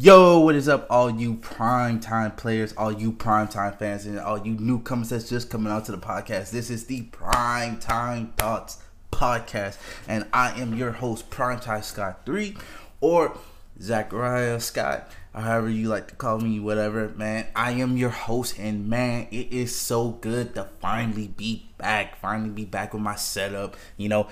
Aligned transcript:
Yo, 0.00 0.38
what 0.38 0.54
is 0.54 0.68
up, 0.68 0.86
all 0.90 1.10
you 1.10 1.34
prime 1.34 1.98
time 1.98 2.30
players, 2.30 2.72
all 2.74 2.92
you 2.92 3.10
prime 3.10 3.48
time 3.48 3.72
fans, 3.72 4.06
and 4.06 4.16
all 4.16 4.38
you 4.46 4.52
newcomers 4.52 5.08
that's 5.08 5.28
just 5.28 5.50
coming 5.50 5.72
out 5.72 5.84
to 5.84 5.90
the 5.90 5.98
podcast? 5.98 6.52
This 6.52 6.70
is 6.70 6.84
the 6.84 7.02
Prime 7.02 7.80
Time 7.80 8.32
Thoughts 8.36 8.80
podcast, 9.10 9.76
and 10.06 10.24
I 10.32 10.52
am 10.60 10.76
your 10.76 10.92
host, 10.92 11.30
Prime 11.30 11.58
Time 11.58 11.82
Scott 11.82 12.20
Three, 12.24 12.56
or 13.00 13.36
Zachariah 13.82 14.60
Scott, 14.60 15.10
however 15.34 15.68
you 15.68 15.88
like 15.88 16.06
to 16.06 16.14
call 16.14 16.38
me, 16.38 16.60
whatever. 16.60 17.08
Man, 17.08 17.48
I 17.56 17.72
am 17.72 17.96
your 17.96 18.10
host, 18.10 18.56
and 18.56 18.88
man, 18.88 19.26
it 19.32 19.52
is 19.52 19.74
so 19.74 20.10
good 20.10 20.54
to 20.54 20.68
finally 20.78 21.26
be 21.26 21.70
back, 21.76 22.20
finally 22.20 22.50
be 22.50 22.64
back 22.64 22.94
with 22.94 23.02
my 23.02 23.16
setup. 23.16 23.76
You 23.96 24.10
know, 24.10 24.28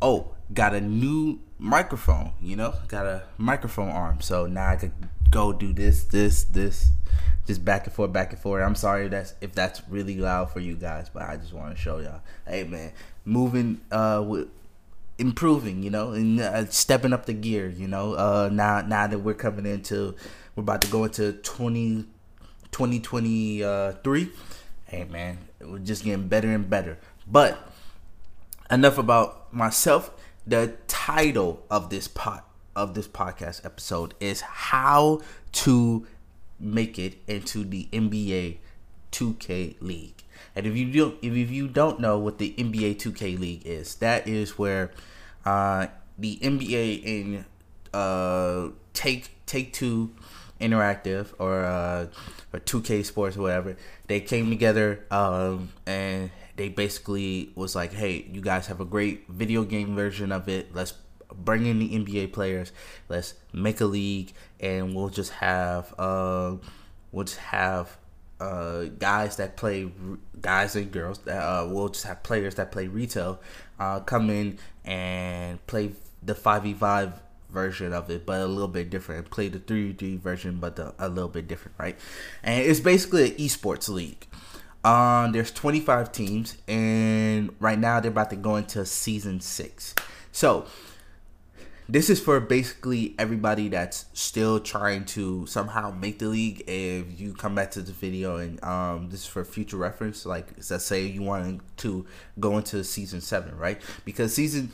oh, 0.00 0.30
got 0.54 0.72
a 0.72 0.80
new 0.80 1.40
microphone, 1.60 2.32
you 2.40 2.56
know, 2.56 2.74
got 2.88 3.06
a 3.06 3.22
microphone 3.36 3.90
arm. 3.90 4.20
So 4.20 4.46
now 4.46 4.70
I 4.70 4.76
could 4.76 4.92
go 5.30 5.52
do 5.52 5.72
this, 5.72 6.04
this, 6.04 6.44
this, 6.44 6.90
just 7.46 7.64
back 7.64 7.86
and 7.86 7.92
forth, 7.94 8.12
back 8.12 8.32
and 8.32 8.40
forth. 8.40 8.64
I'm 8.64 8.74
sorry 8.74 9.08
that's 9.08 9.34
if 9.40 9.52
that's 9.52 9.82
really 9.88 10.16
loud 10.16 10.50
for 10.50 10.60
you 10.60 10.74
guys, 10.74 11.10
but 11.10 11.22
I 11.22 11.36
just 11.36 11.52
want 11.52 11.74
to 11.74 11.80
show 11.80 11.98
y'all. 11.98 12.22
Hey 12.46 12.64
man, 12.64 12.92
moving 13.24 13.80
uh 13.92 14.24
with 14.26 14.48
improving, 15.18 15.82
you 15.82 15.90
know, 15.90 16.12
and 16.12 16.40
uh, 16.40 16.66
stepping 16.66 17.12
up 17.12 17.26
the 17.26 17.34
gear, 17.34 17.68
you 17.68 17.86
know. 17.86 18.14
Uh 18.14 18.48
now 18.50 18.80
now 18.80 19.06
that 19.06 19.18
we're 19.18 19.34
coming 19.34 19.66
into 19.66 20.14
we're 20.56 20.62
about 20.62 20.80
to 20.82 20.88
go 20.88 21.04
into 21.04 21.32
20 21.32 22.06
2023. 22.70 24.32
Hey 24.86 25.04
man, 25.04 25.38
we're 25.60 25.78
just 25.78 26.04
getting 26.04 26.28
better 26.28 26.48
and 26.48 26.70
better. 26.70 26.98
But 27.26 27.58
enough 28.70 28.96
about 28.96 29.52
myself 29.52 30.12
the 30.50 30.74
title 30.88 31.64
of 31.70 31.90
this 31.90 32.08
pot 32.08 32.44
of 32.74 32.94
this 32.94 33.06
podcast 33.06 33.64
episode 33.64 34.14
is 34.18 34.40
how 34.40 35.20
to 35.52 36.06
make 36.58 36.98
it 36.98 37.16
into 37.28 37.64
the 37.64 37.88
NBA 37.92 38.58
2K 39.12 39.76
League. 39.80 40.24
And 40.56 40.66
if 40.66 40.76
you 40.76 40.90
don't 40.90 41.16
if 41.22 41.50
you 41.50 41.68
don't 41.68 42.00
know 42.00 42.18
what 42.18 42.38
the 42.38 42.52
NBA 42.58 42.96
2K 42.96 43.38
League 43.38 43.64
is, 43.64 43.94
that 43.96 44.26
is 44.26 44.58
where 44.58 44.90
uh, 45.44 45.86
the 46.18 46.36
NBA 46.42 47.04
in 47.04 47.44
uh, 47.94 48.70
take 48.92 49.30
take 49.46 49.72
two 49.72 50.10
interactive 50.60 51.28
or 51.38 51.64
uh, 51.64 52.06
or 52.52 52.58
2K 52.58 53.04
Sports 53.04 53.36
or 53.36 53.42
whatever, 53.42 53.76
they 54.08 54.20
came 54.20 54.50
together 54.50 55.04
um, 55.12 55.70
and 55.86 56.30
they 56.60 56.68
basically 56.68 57.50
was 57.54 57.74
like, 57.74 57.90
"Hey, 57.90 58.28
you 58.30 58.42
guys 58.42 58.66
have 58.66 58.82
a 58.82 58.84
great 58.84 59.26
video 59.30 59.64
game 59.64 59.96
version 59.96 60.30
of 60.30 60.46
it. 60.46 60.74
Let's 60.74 60.92
bring 61.34 61.64
in 61.64 61.78
the 61.78 61.88
NBA 61.94 62.34
players. 62.34 62.70
Let's 63.08 63.32
make 63.54 63.80
a 63.80 63.86
league, 63.86 64.34
and 64.60 64.94
we'll 64.94 65.08
just 65.08 65.32
have 65.32 65.94
uh, 65.98 66.56
we'll 67.12 67.24
just 67.24 67.38
have 67.38 67.96
uh, 68.40 68.84
guys 68.98 69.36
that 69.36 69.56
play 69.56 69.90
guys 70.38 70.76
and 70.76 70.92
girls 70.92 71.20
that 71.20 71.40
uh, 71.40 71.66
we'll 71.66 71.88
just 71.88 72.04
have 72.04 72.22
players 72.22 72.56
that 72.56 72.72
play 72.72 72.88
retail 72.88 73.40
uh, 73.78 74.00
come 74.00 74.28
in 74.28 74.58
and 74.84 75.66
play 75.66 75.92
the 76.22 76.34
five 76.34 76.64
v 76.64 76.74
five 76.74 77.22
version 77.48 77.94
of 77.94 78.10
it, 78.10 78.26
but 78.26 78.38
a 78.38 78.46
little 78.46 78.68
bit 78.68 78.90
different. 78.90 79.30
Play 79.30 79.48
the 79.48 79.60
three 79.60 79.92
v 79.92 79.92
three 79.94 80.16
version, 80.18 80.58
but 80.60 80.76
the, 80.76 80.92
a 80.98 81.08
little 81.08 81.30
bit 81.30 81.48
different, 81.48 81.78
right? 81.78 81.98
And 82.42 82.62
it's 82.62 82.80
basically 82.80 83.30
an 83.30 83.36
esports 83.38 83.88
league. 83.88 84.26
Um, 84.84 85.32
there's 85.32 85.50
25 85.50 86.10
teams, 86.12 86.56
and 86.66 87.54
right 87.60 87.78
now 87.78 88.00
they're 88.00 88.10
about 88.10 88.30
to 88.30 88.36
go 88.36 88.56
into 88.56 88.86
season 88.86 89.40
six. 89.40 89.94
So 90.32 90.66
this 91.90 92.08
is 92.08 92.20
for 92.20 92.38
basically 92.38 93.16
everybody 93.18 93.68
that's 93.68 94.04
still 94.12 94.60
trying 94.60 95.04
to 95.06 95.44
somehow 95.46 95.90
make 95.90 96.20
the 96.20 96.28
league. 96.28 96.62
If 96.68 97.20
you 97.20 97.34
come 97.34 97.54
back 97.54 97.72
to 97.72 97.82
the 97.82 97.92
video, 97.92 98.36
and 98.36 98.62
um, 98.62 99.10
this 99.10 99.20
is 99.20 99.26
for 99.26 99.44
future 99.44 99.76
reference, 99.76 100.24
like 100.24 100.46
let's 100.70 100.84
say 100.84 101.04
you 101.04 101.22
want 101.22 101.60
to 101.78 102.06
go 102.38 102.56
into 102.56 102.84
season 102.84 103.20
seven, 103.20 103.56
right? 103.56 103.82
Because 104.04 104.32
season 104.32 104.70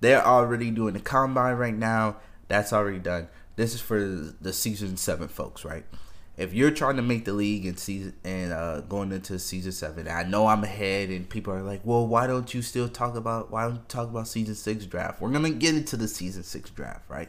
they're 0.00 0.24
already 0.24 0.70
doing 0.70 0.94
the 0.94 1.00
combine 1.00 1.56
right 1.56 1.74
now. 1.74 2.16
That's 2.48 2.72
already 2.72 2.98
done. 2.98 3.28
This 3.56 3.74
is 3.74 3.80
for 3.80 3.98
the 3.98 4.52
season 4.52 4.96
seven 4.96 5.28
folks, 5.28 5.64
right? 5.64 5.84
If 6.40 6.54
you're 6.54 6.70
trying 6.70 6.96
to 6.96 7.02
make 7.02 7.26
the 7.26 7.34
league 7.34 7.66
and 7.66 7.78
season 7.78 8.14
and 8.24 8.50
uh, 8.50 8.80
going 8.80 9.12
into 9.12 9.38
season 9.38 9.72
seven, 9.72 10.08
I 10.08 10.22
know 10.22 10.46
I'm 10.46 10.64
ahead, 10.64 11.10
and 11.10 11.28
people 11.28 11.52
are 11.52 11.60
like, 11.60 11.82
"Well, 11.84 12.06
why 12.06 12.26
don't 12.26 12.54
you 12.54 12.62
still 12.62 12.88
talk 12.88 13.14
about 13.14 13.50
why 13.50 13.64
don't 13.64 13.74
you 13.74 13.82
talk 13.88 14.08
about 14.08 14.26
season 14.26 14.54
six 14.54 14.86
draft?" 14.86 15.20
We're 15.20 15.30
gonna 15.30 15.50
get 15.50 15.74
into 15.74 15.98
the 15.98 16.08
season 16.08 16.42
six 16.42 16.70
draft, 16.70 17.02
right? 17.10 17.28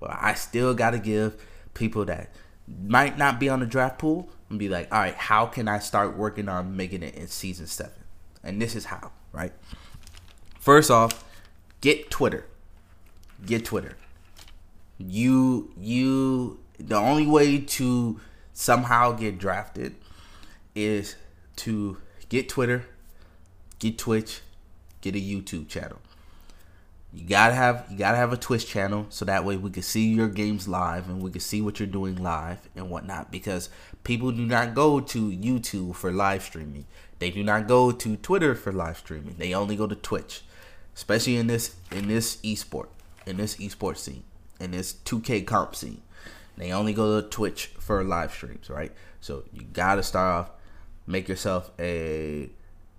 But 0.00 0.10
I 0.20 0.34
still 0.34 0.74
gotta 0.74 0.98
give 0.98 1.40
people 1.74 2.04
that 2.06 2.34
might 2.66 3.16
not 3.16 3.38
be 3.38 3.48
on 3.48 3.60
the 3.60 3.66
draft 3.66 4.00
pool 4.00 4.28
and 4.50 4.58
be 4.58 4.68
like, 4.68 4.92
"All 4.92 4.98
right, 4.98 5.14
how 5.14 5.46
can 5.46 5.68
I 5.68 5.78
start 5.78 6.16
working 6.16 6.48
on 6.48 6.76
making 6.76 7.04
it 7.04 7.14
in 7.14 7.28
season 7.28 7.68
seven? 7.68 7.92
And 8.42 8.60
this 8.60 8.74
is 8.74 8.86
how, 8.86 9.12
right? 9.30 9.52
First 10.58 10.90
off, 10.90 11.24
get 11.80 12.10
Twitter. 12.10 12.44
Get 13.46 13.64
Twitter. 13.64 13.96
You 14.98 15.72
you 15.78 16.58
the 16.80 16.96
only 16.96 17.26
way 17.26 17.60
to 17.60 18.20
somehow 18.58 19.12
get 19.12 19.38
drafted 19.38 19.94
is 20.74 21.14
to 21.54 21.96
get 22.28 22.48
Twitter, 22.48 22.84
get 23.78 23.96
Twitch, 23.96 24.40
get 25.00 25.14
a 25.14 25.18
YouTube 25.18 25.68
channel. 25.68 25.98
You 27.12 27.24
gotta 27.24 27.54
have 27.54 27.86
you 27.88 27.96
gotta 27.96 28.16
have 28.16 28.32
a 28.32 28.36
Twitch 28.36 28.66
channel 28.66 29.06
so 29.10 29.24
that 29.24 29.44
way 29.44 29.56
we 29.56 29.70
can 29.70 29.84
see 29.84 30.08
your 30.08 30.28
games 30.28 30.66
live 30.66 31.08
and 31.08 31.22
we 31.22 31.30
can 31.30 31.40
see 31.40 31.62
what 31.62 31.78
you're 31.78 31.86
doing 31.86 32.20
live 32.20 32.68
and 32.74 32.90
whatnot. 32.90 33.30
Because 33.30 33.70
people 34.02 34.32
do 34.32 34.44
not 34.44 34.74
go 34.74 34.98
to 34.98 35.30
YouTube 35.30 35.94
for 35.94 36.10
live 36.10 36.42
streaming. 36.42 36.86
They 37.20 37.30
do 37.30 37.44
not 37.44 37.68
go 37.68 37.92
to 37.92 38.16
Twitter 38.16 38.56
for 38.56 38.72
live 38.72 38.98
streaming. 38.98 39.36
They 39.38 39.54
only 39.54 39.76
go 39.76 39.86
to 39.86 39.94
Twitch, 39.94 40.42
especially 40.96 41.36
in 41.36 41.46
this 41.46 41.76
in 41.92 42.08
this 42.08 42.38
esport 42.38 42.88
in 43.24 43.36
this 43.36 43.56
esport 43.56 43.98
scene 43.98 44.24
in 44.58 44.72
this 44.72 44.92
2K 45.04 45.46
comp 45.46 45.76
scene. 45.76 46.02
They 46.58 46.72
only 46.72 46.92
go 46.92 47.20
to 47.20 47.28
Twitch 47.28 47.66
for 47.78 48.02
live 48.02 48.32
streams, 48.32 48.68
right? 48.68 48.92
So 49.20 49.44
you 49.52 49.62
gotta 49.62 50.02
start 50.02 50.46
off, 50.46 50.50
make 51.06 51.28
yourself 51.28 51.70
a, 51.78 52.50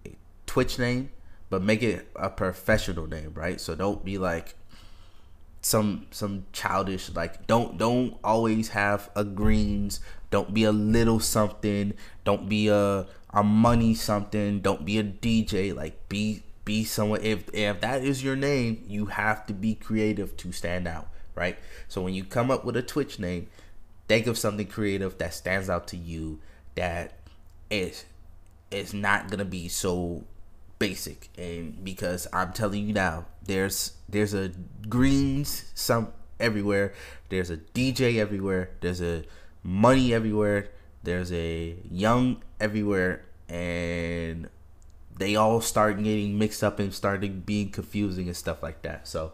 a 0.05 0.15
Twitch 0.45 0.79
name, 0.79 1.11
but 1.49 1.61
make 1.61 1.83
it 1.83 2.07
a 2.15 2.29
professional 2.29 3.05
name, 3.05 3.33
right? 3.35 3.59
So 3.59 3.75
don't 3.75 4.03
be 4.03 4.17
like 4.17 4.55
some 5.61 6.07
some 6.09 6.45
childish 6.53 7.13
like 7.13 7.45
don't 7.45 7.77
don't 7.77 8.17
always 8.23 8.69
have 8.69 9.09
a 9.15 9.25
greens. 9.25 9.99
Don't 10.31 10.53
be 10.53 10.63
a 10.63 10.71
little 10.71 11.19
something. 11.19 11.93
Don't 12.23 12.47
be 12.47 12.69
a 12.69 13.07
a 13.31 13.43
money 13.43 13.93
something. 13.93 14.61
Don't 14.61 14.85
be 14.85 14.99
a 14.99 15.03
dj 15.03 15.75
like 15.75 16.07
be 16.07 16.43
be 16.63 16.85
someone. 16.85 17.21
If 17.21 17.53
if 17.53 17.81
that 17.81 18.03
is 18.03 18.23
your 18.23 18.37
name 18.37 18.85
you 18.87 19.07
have 19.07 19.45
to 19.47 19.53
be 19.53 19.75
creative 19.75 20.37
to 20.37 20.53
stand 20.53 20.87
out 20.87 21.09
right? 21.39 21.57
So 21.87 22.01
when 22.01 22.13
you 22.13 22.23
come 22.23 22.51
up 22.51 22.65
with 22.65 22.75
a 22.75 22.83
Twitch 22.83 23.17
name, 23.17 23.47
think 24.07 24.27
of 24.27 24.37
something 24.37 24.67
creative 24.67 25.17
that 25.17 25.33
stands 25.33 25.69
out 25.69 25.87
to 25.87 25.97
you 25.97 26.39
that 26.75 27.13
is 27.71 28.05
is 28.69 28.93
not 28.93 29.31
gonna 29.31 29.45
be 29.45 29.67
so 29.67 30.23
basic. 30.77 31.29
And 31.37 31.83
because 31.83 32.27
I'm 32.33 32.53
telling 32.53 32.87
you 32.87 32.93
now, 32.93 33.25
there's 33.43 33.93
there's 34.07 34.33
a 34.33 34.51
greens 34.87 35.71
some 35.73 36.13
everywhere, 36.39 36.93
there's 37.29 37.49
a 37.49 37.57
DJ 37.57 38.17
everywhere, 38.17 38.71
there's 38.81 39.01
a 39.01 39.23
money 39.63 40.13
everywhere, 40.13 40.69
there's 41.03 41.31
a 41.31 41.75
young 41.89 42.41
everywhere, 42.59 43.25
and 43.47 44.49
they 45.17 45.35
all 45.35 45.61
start 45.61 46.01
getting 46.01 46.37
mixed 46.37 46.63
up 46.63 46.79
and 46.79 46.93
starting 46.93 47.41
being 47.41 47.69
confusing 47.69 48.27
and 48.27 48.37
stuff 48.37 48.63
like 48.63 48.81
that. 48.83 49.07
So 49.07 49.33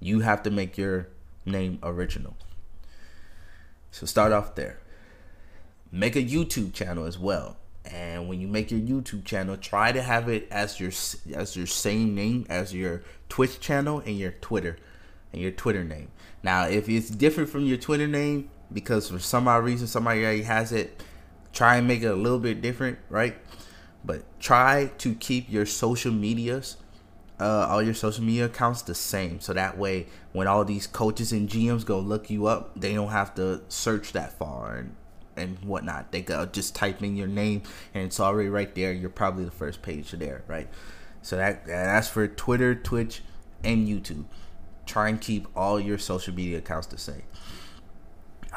you 0.00 0.20
have 0.20 0.42
to 0.42 0.50
make 0.50 0.76
your 0.76 1.08
name 1.44 1.78
original. 1.82 2.36
So 3.90 4.06
start 4.06 4.32
off 4.32 4.54
there. 4.54 4.78
Make 5.92 6.16
a 6.16 6.22
YouTube 6.22 6.72
channel 6.72 7.04
as 7.04 7.18
well. 7.18 7.56
And 7.84 8.28
when 8.28 8.40
you 8.40 8.46
make 8.46 8.70
your 8.70 8.80
YouTube 8.80 9.24
channel, 9.24 9.56
try 9.56 9.90
to 9.90 10.02
have 10.02 10.28
it 10.28 10.46
as 10.50 10.78
your 10.78 10.92
as 11.34 11.56
your 11.56 11.66
same 11.66 12.14
name 12.14 12.46
as 12.48 12.74
your 12.74 13.02
Twitch 13.28 13.58
channel 13.58 14.00
and 14.00 14.16
your 14.18 14.32
Twitter 14.32 14.76
and 15.32 15.40
your 15.40 15.50
Twitter 15.50 15.82
name. 15.82 16.10
Now, 16.42 16.66
if 16.66 16.88
it's 16.88 17.10
different 17.10 17.48
from 17.48 17.64
your 17.64 17.78
Twitter 17.78 18.06
name 18.06 18.50
because 18.72 19.10
for 19.10 19.18
some 19.18 19.48
odd 19.48 19.64
reason 19.64 19.86
somebody 19.86 20.22
already 20.22 20.42
has 20.42 20.72
it, 20.72 21.02
try 21.52 21.76
and 21.76 21.88
make 21.88 22.02
it 22.02 22.06
a 22.06 22.14
little 22.14 22.38
bit 22.38 22.60
different, 22.60 22.98
right? 23.08 23.36
But 24.04 24.40
try 24.40 24.92
to 24.98 25.14
keep 25.14 25.50
your 25.50 25.66
social 25.66 26.12
medias 26.12 26.76
uh, 27.40 27.66
all 27.70 27.82
your 27.82 27.94
social 27.94 28.22
media 28.22 28.44
accounts 28.44 28.82
the 28.82 28.94
same. 28.94 29.40
So 29.40 29.54
that 29.54 29.78
way, 29.78 30.06
when 30.32 30.46
all 30.46 30.64
these 30.64 30.86
coaches 30.86 31.32
and 31.32 31.48
GMs 31.48 31.84
go 31.84 31.98
look 31.98 32.28
you 32.30 32.46
up, 32.46 32.78
they 32.78 32.94
don't 32.94 33.08
have 33.08 33.34
to 33.36 33.62
search 33.68 34.12
that 34.12 34.38
far 34.38 34.76
and 34.76 34.96
and 35.36 35.58
whatnot. 35.64 36.12
They 36.12 36.20
go 36.20 36.44
just 36.44 36.74
type 36.74 37.02
in 37.02 37.16
your 37.16 37.26
name 37.26 37.62
and 37.94 38.04
it's 38.04 38.20
already 38.20 38.50
right 38.50 38.74
there. 38.74 38.92
You're 38.92 39.08
probably 39.10 39.44
the 39.44 39.50
first 39.50 39.80
page 39.80 40.10
there, 40.10 40.44
right? 40.46 40.68
So 41.22 41.36
that 41.36 41.66
that's 41.66 42.08
for 42.08 42.28
Twitter, 42.28 42.74
Twitch, 42.74 43.22
and 43.64 43.88
YouTube. 43.88 44.26
Try 44.84 45.08
and 45.08 45.20
keep 45.20 45.46
all 45.56 45.80
your 45.80 45.98
social 45.98 46.34
media 46.34 46.58
accounts 46.58 46.88
the 46.88 46.98
same. 46.98 47.22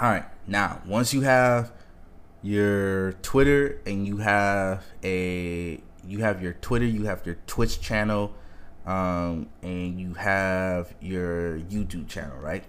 All 0.01 0.09
right. 0.09 0.25
Now, 0.47 0.81
once 0.85 1.13
you 1.13 1.21
have 1.21 1.71
your 2.41 3.13
Twitter 3.13 3.79
and 3.85 4.05
you 4.05 4.17
have 4.17 4.83
a 5.03 5.81
you 6.05 6.19
have 6.19 6.41
your 6.41 6.53
Twitter, 6.53 6.85
you 6.85 7.05
have 7.05 7.25
your 7.25 7.37
Twitch 7.47 7.79
channel, 7.79 8.33
um, 8.85 9.47
and 9.61 9.99
you 9.99 10.15
have 10.15 10.93
your 11.01 11.59
YouTube 11.59 12.07
channel, 12.07 12.37
right? 12.37 12.63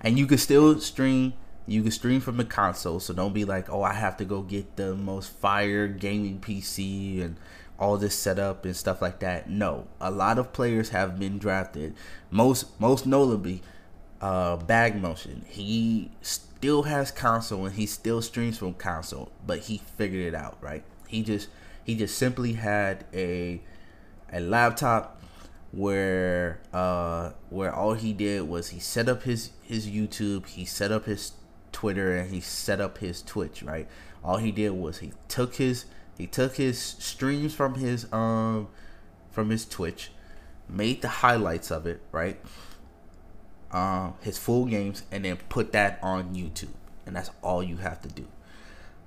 And 0.00 0.18
you 0.18 0.26
can 0.26 0.38
still 0.38 0.80
stream. 0.80 1.34
You 1.66 1.82
can 1.82 1.92
stream 1.92 2.20
from 2.20 2.36
the 2.36 2.44
console, 2.44 3.00
so 3.00 3.14
don't 3.14 3.32
be 3.32 3.44
like, 3.44 3.70
"Oh, 3.70 3.82
I 3.82 3.92
have 3.92 4.16
to 4.18 4.24
go 4.24 4.42
get 4.42 4.76
the 4.76 4.94
most 4.96 5.30
fire 5.30 5.86
gaming 5.86 6.40
PC 6.40 7.22
and 7.22 7.36
all 7.78 7.96
this 7.96 8.14
setup 8.18 8.64
and 8.64 8.74
stuff 8.74 9.00
like 9.00 9.20
that." 9.20 9.48
No, 9.48 9.86
a 10.00 10.10
lot 10.10 10.38
of 10.38 10.52
players 10.52 10.88
have 10.90 11.18
been 11.18 11.38
drafted. 11.38 11.94
Most, 12.30 12.80
most 12.80 13.06
notably, 13.06 13.62
uh, 14.20 14.56
Bag 14.56 15.00
Motion. 15.00 15.44
He 15.48 16.10
still 16.22 16.84
has 16.84 17.10
console 17.10 17.66
and 17.66 17.74
he 17.74 17.86
still 17.86 18.20
streams 18.22 18.58
from 18.58 18.74
console, 18.74 19.30
but 19.46 19.60
he 19.60 19.78
figured 19.96 20.26
it 20.26 20.34
out, 20.34 20.58
right? 20.60 20.82
He 21.06 21.22
just 21.22 21.48
he 21.84 21.94
just 21.94 22.18
simply 22.18 22.54
had 22.54 23.04
a 23.14 23.60
a 24.32 24.40
laptop 24.40 25.19
where 25.72 26.60
uh 26.72 27.30
where 27.48 27.72
all 27.72 27.94
he 27.94 28.12
did 28.12 28.42
was 28.42 28.70
he 28.70 28.80
set 28.80 29.08
up 29.08 29.22
his 29.22 29.50
his 29.62 29.86
YouTube, 29.86 30.46
he 30.46 30.64
set 30.64 30.90
up 30.92 31.04
his 31.04 31.32
Twitter 31.72 32.16
and 32.16 32.32
he 32.32 32.40
set 32.40 32.80
up 32.80 32.98
his 32.98 33.22
Twitch, 33.22 33.62
right? 33.62 33.88
All 34.24 34.38
he 34.38 34.50
did 34.50 34.70
was 34.70 34.98
he 34.98 35.12
took 35.28 35.56
his 35.56 35.84
he 36.18 36.26
took 36.26 36.56
his 36.56 36.78
streams 36.78 37.54
from 37.54 37.74
his 37.74 38.10
um 38.12 38.68
from 39.30 39.50
his 39.50 39.64
Twitch, 39.64 40.10
made 40.68 41.02
the 41.02 41.08
highlights 41.08 41.70
of 41.70 41.86
it, 41.86 42.00
right? 42.12 42.40
um, 43.72 44.14
his 44.20 44.38
full 44.38 44.64
games 44.66 45.04
and 45.10 45.24
then 45.24 45.36
put 45.48 45.72
that 45.72 45.98
on 46.02 46.34
YouTube. 46.34 46.74
And 47.06 47.16
that's 47.16 47.30
all 47.42 47.62
you 47.62 47.78
have 47.78 48.00
to 48.02 48.08
do. 48.08 48.26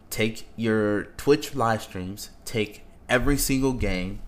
Take 0.10 0.48
your 0.56 1.06
Twitch 1.18 1.56
live 1.56 1.82
streams, 1.82 2.30
take 2.46 2.84
every 3.10 3.38
single 3.38 3.74
game, 3.74 4.22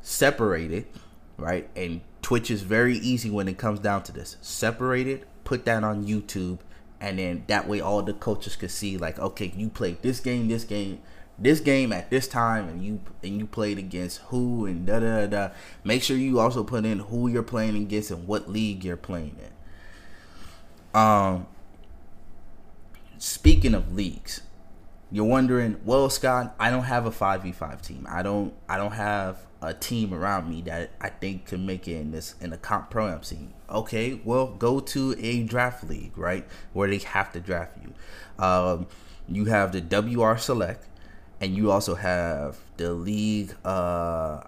separate 0.00 0.70
it, 0.70 0.94
right? 1.36 1.68
And 1.76 2.00
Twitch 2.22 2.50
is 2.50 2.62
very 2.62 2.98
easy 2.98 3.30
when 3.30 3.48
it 3.48 3.58
comes 3.58 3.80
down 3.80 4.02
to 4.04 4.12
this. 4.12 4.36
Separate 4.40 5.06
it, 5.06 5.28
put 5.44 5.64
that 5.66 5.84
on 5.84 6.06
YouTube, 6.06 6.58
and 7.00 7.18
then 7.18 7.44
that 7.46 7.68
way 7.68 7.80
all 7.80 8.02
the 8.02 8.14
coaches 8.14 8.56
could 8.56 8.70
see, 8.70 8.96
like, 8.96 9.18
okay, 9.18 9.52
you 9.56 9.68
played 9.68 10.02
this 10.02 10.20
game, 10.20 10.48
this 10.48 10.64
game, 10.64 11.00
this 11.38 11.60
game 11.60 11.92
at 11.92 12.10
this 12.10 12.26
time 12.26 12.68
and 12.68 12.82
you 12.82 13.00
and 13.22 13.38
you 13.38 13.46
played 13.46 13.78
against 13.78 14.18
who 14.28 14.66
and 14.66 14.86
da 14.86 15.00
da 15.00 15.26
da. 15.26 15.50
Make 15.84 16.02
sure 16.02 16.16
you 16.16 16.40
also 16.40 16.64
put 16.64 16.84
in 16.84 17.00
who 17.00 17.28
you're 17.28 17.42
playing 17.42 17.76
against 17.76 18.10
and 18.10 18.26
what 18.26 18.48
league 18.48 18.84
you're 18.84 18.96
playing 18.96 19.36
in. 19.38 20.98
Um 20.98 21.46
speaking 23.18 23.74
of 23.74 23.94
leagues, 23.94 24.40
you're 25.10 25.24
wondering, 25.24 25.76
well, 25.84 26.10
Scott, 26.10 26.54
I 26.58 26.70
don't 26.70 26.84
have 26.84 27.06
a 27.06 27.12
five 27.12 27.42
v 27.42 27.52
five 27.52 27.80
team. 27.80 28.06
I 28.10 28.22
don't 28.22 28.52
I 28.68 28.76
don't 28.76 28.92
have 28.92 29.38
a 29.62 29.72
team 29.72 30.12
around 30.12 30.50
me 30.50 30.62
that 30.62 30.90
I 31.00 31.08
think 31.08 31.46
can 31.46 31.64
make 31.64 31.88
it 31.88 31.96
in 31.96 32.10
this 32.10 32.34
in 32.40 32.50
the 32.50 32.56
comp 32.56 32.90
pro 32.90 33.08
am 33.08 33.22
scene. 33.22 33.54
Okay, 33.70 34.20
well, 34.24 34.48
go 34.48 34.80
to 34.80 35.14
a 35.18 35.44
draft 35.44 35.84
league, 35.88 36.16
right, 36.18 36.46
where 36.72 36.88
they 36.88 36.98
have 36.98 37.32
to 37.32 37.40
draft 37.40 37.78
you. 37.82 38.44
Um, 38.44 38.86
you 39.28 39.46
have 39.46 39.72
the 39.72 39.80
WR 39.80 40.36
Select, 40.36 40.86
and 41.40 41.56
you 41.56 41.70
also 41.70 41.94
have 41.94 42.58
the 42.76 42.92
league 42.92 43.54
uh 43.64 44.40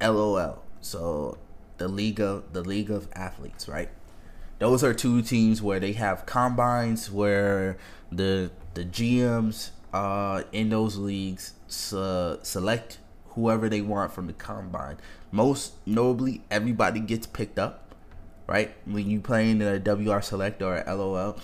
LOL. 0.00 0.62
So 0.80 1.38
the 1.78 1.88
league 1.88 2.20
of 2.20 2.52
the 2.52 2.62
league 2.62 2.90
of 2.90 3.08
athletes, 3.14 3.68
right? 3.68 3.90
Those 4.60 4.84
are 4.84 4.94
two 4.94 5.22
teams 5.22 5.60
where 5.60 5.80
they 5.80 5.92
have 5.92 6.24
combines 6.24 7.10
where 7.10 7.76
the 8.12 8.52
the 8.74 8.84
GMs 8.84 9.70
uh 9.94 10.42
in 10.52 10.68
those 10.70 10.96
leagues 10.98 11.54
select 11.68 12.98
whoever 13.28 13.68
they 13.68 13.80
want 13.80 14.12
from 14.12 14.26
the 14.26 14.32
combine. 14.32 14.98
Most 15.30 15.74
notably, 15.86 16.42
everybody 16.50 17.00
gets 17.00 17.26
picked 17.26 17.58
up, 17.58 17.94
right? 18.46 18.74
When 18.84 19.08
you 19.08 19.20
play 19.20 19.50
in 19.50 19.58
the 19.58 19.78
WR 19.80 20.20
Select 20.20 20.62
or 20.62 20.82
LOL 20.86 21.38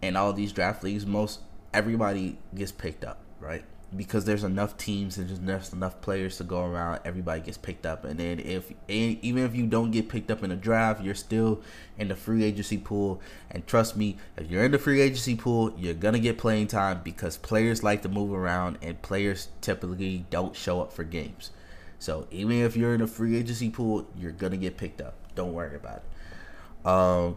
and 0.00 0.16
all 0.16 0.32
these 0.32 0.52
draft 0.52 0.84
leagues, 0.84 1.06
most 1.06 1.40
everybody 1.72 2.38
gets 2.54 2.72
picked 2.72 3.04
up, 3.04 3.20
right? 3.40 3.64
Because 3.96 4.24
there's 4.24 4.44
enough 4.44 4.76
teams 4.76 5.18
and 5.18 5.28
there's 5.46 5.72
enough 5.72 6.00
players 6.00 6.38
to 6.38 6.44
go 6.44 6.64
around, 6.64 7.00
everybody 7.04 7.40
gets 7.40 7.58
picked 7.58 7.84
up. 7.84 8.04
And 8.04 8.18
then 8.18 8.40
if 8.40 8.72
even 8.88 9.44
if 9.44 9.54
you 9.54 9.66
don't 9.66 9.90
get 9.90 10.08
picked 10.08 10.30
up 10.30 10.42
in 10.42 10.50
a 10.50 10.56
draft, 10.56 11.02
you're 11.02 11.14
still 11.14 11.60
in 11.98 12.08
the 12.08 12.16
free 12.16 12.44
agency 12.44 12.78
pool. 12.78 13.20
And 13.50 13.66
trust 13.66 13.96
me, 13.96 14.16
if 14.36 14.50
you're 14.50 14.64
in 14.64 14.72
the 14.72 14.78
free 14.78 15.00
agency 15.00 15.36
pool, 15.36 15.74
you're 15.76 15.94
gonna 15.94 16.18
get 16.18 16.38
playing 16.38 16.68
time 16.68 17.00
because 17.04 17.36
players 17.36 17.82
like 17.82 18.02
to 18.02 18.08
move 18.08 18.32
around 18.32 18.78
and 18.82 19.00
players 19.02 19.48
typically 19.60 20.24
don't 20.30 20.56
show 20.56 20.80
up 20.80 20.92
for 20.92 21.04
games. 21.04 21.50
So 21.98 22.26
even 22.30 22.62
if 22.62 22.76
you're 22.76 22.94
in 22.94 23.00
a 23.00 23.06
free 23.06 23.36
agency 23.36 23.70
pool, 23.70 24.06
you're 24.16 24.32
gonna 24.32 24.56
get 24.56 24.76
picked 24.76 25.00
up. 25.00 25.14
Don't 25.34 25.52
worry 25.52 25.76
about 25.76 26.02
it. 26.02 26.86
Um, 26.86 27.36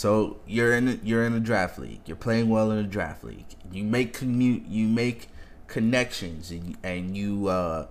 so 0.00 0.38
you're 0.46 0.72
in 0.72 0.98
you're 1.04 1.26
in 1.26 1.34
a 1.34 1.40
draft 1.40 1.78
league. 1.78 2.00
You're 2.06 2.16
playing 2.16 2.48
well 2.48 2.70
in 2.70 2.78
a 2.78 2.88
draft 2.88 3.22
league. 3.22 3.44
You 3.70 3.84
make 3.84 4.14
commute. 4.14 4.66
You 4.66 4.88
make 4.88 5.28
connections 5.66 6.50
and 6.50 6.78
and 6.82 7.14
you 7.14 7.48
uh, 7.48 7.86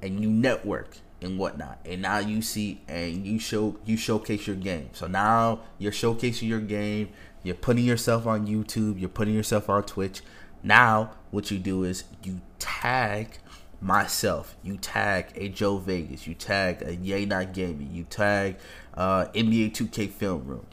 and 0.00 0.22
you 0.22 0.30
network 0.30 0.96
and 1.20 1.38
whatnot. 1.38 1.80
And 1.84 2.00
now 2.00 2.16
you 2.16 2.40
see 2.40 2.80
and 2.88 3.26
you 3.26 3.38
show 3.38 3.76
you 3.84 3.98
showcase 3.98 4.46
your 4.46 4.56
game. 4.56 4.88
So 4.94 5.06
now 5.06 5.60
you're 5.76 5.92
showcasing 5.92 6.48
your 6.48 6.62
game. 6.62 7.10
You're 7.42 7.56
putting 7.56 7.84
yourself 7.84 8.26
on 8.26 8.46
YouTube. 8.46 8.98
You're 8.98 9.10
putting 9.10 9.34
yourself 9.34 9.68
on 9.68 9.82
Twitch. 9.82 10.22
Now 10.62 11.10
what 11.30 11.50
you 11.50 11.58
do 11.58 11.84
is 11.84 12.04
you 12.22 12.40
tag 12.58 13.36
myself. 13.82 14.56
You 14.62 14.78
tag 14.78 15.26
a 15.34 15.50
Joe 15.50 15.76
Vegas. 15.76 16.26
You 16.26 16.32
tag 16.32 16.80
a 16.80 16.94
Yay 16.94 17.26
Not 17.26 17.52
Gaming. 17.52 17.90
You 17.92 18.04
tag 18.04 18.56
uh, 18.94 19.26
NBA 19.34 19.72
2K 19.72 20.10
Film 20.10 20.46
Room. 20.46 20.64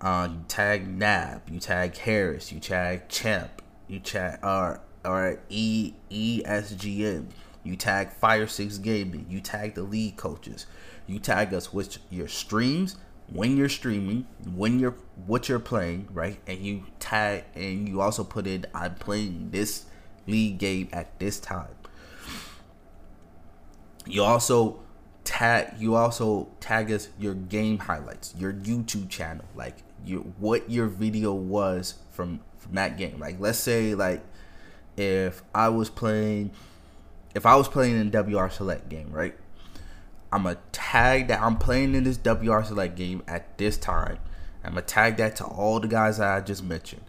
Uh, 0.00 0.28
you 0.32 0.44
tag 0.48 0.88
Nab, 0.88 1.42
you 1.50 1.60
tag 1.60 1.96
Harris, 1.96 2.50
you 2.52 2.60
tag 2.60 3.08
Champ, 3.08 3.62
you 3.86 4.00
tag 4.00 4.38
or 4.42 4.80
or 5.04 5.40
E 5.48 5.94
you 7.62 7.76
tag 7.76 8.12
Fire 8.12 8.46
Six 8.46 8.78
Gaming, 8.78 9.26
you 9.28 9.40
tag 9.40 9.74
the 9.74 9.82
league 9.82 10.16
coaches, 10.16 10.66
you 11.06 11.18
tag 11.18 11.52
us 11.52 11.72
with 11.72 11.98
your 12.08 12.28
streams 12.28 12.96
when 13.32 13.56
you're 13.56 13.68
streaming, 13.68 14.26
when 14.54 14.78
you're 14.78 14.96
what 15.26 15.48
you're 15.48 15.58
playing, 15.58 16.08
right? 16.12 16.38
And 16.46 16.58
you 16.58 16.84
tag 16.98 17.44
and 17.54 17.88
you 17.88 18.00
also 18.00 18.24
put 18.24 18.46
in 18.46 18.66
I'm 18.74 18.94
playing 18.94 19.50
this 19.50 19.84
league 20.26 20.58
game 20.58 20.88
at 20.92 21.18
this 21.18 21.38
time. 21.38 21.74
You 24.06 24.24
also 24.24 24.80
tag 25.24 25.74
you 25.78 25.94
also 25.94 26.48
tag 26.60 26.90
us 26.90 27.08
your 27.18 27.34
game 27.34 27.78
highlights, 27.78 28.34
your 28.36 28.52
YouTube 28.52 29.08
channel, 29.10 29.44
like 29.54 29.76
your 30.04 30.20
what 30.20 30.70
your 30.70 30.86
video 30.86 31.32
was 31.32 31.94
from 32.10 32.40
from 32.58 32.74
that 32.74 32.96
game. 32.96 33.18
Like 33.18 33.40
let's 33.40 33.58
say 33.58 33.94
like 33.94 34.22
if 34.96 35.42
I 35.54 35.68
was 35.68 35.90
playing 35.90 36.50
if 37.34 37.46
I 37.46 37.56
was 37.56 37.68
playing 37.68 37.98
in 37.98 38.10
WR 38.10 38.48
Select 38.48 38.88
game, 38.88 39.10
right? 39.10 39.34
I'm 40.32 40.44
gonna 40.44 40.58
tag 40.72 41.28
that 41.28 41.40
I'm 41.40 41.56
playing 41.56 41.94
in 41.94 42.04
this 42.04 42.18
WR 42.18 42.62
Select 42.62 42.96
game 42.96 43.22
at 43.26 43.58
this 43.58 43.76
time. 43.76 44.18
I'm 44.64 44.72
gonna 44.72 44.82
tag 44.82 45.16
that 45.16 45.36
to 45.36 45.44
all 45.44 45.80
the 45.80 45.88
guys 45.88 46.18
that 46.18 46.28
I 46.28 46.40
just 46.40 46.62
mentioned. 46.62 47.02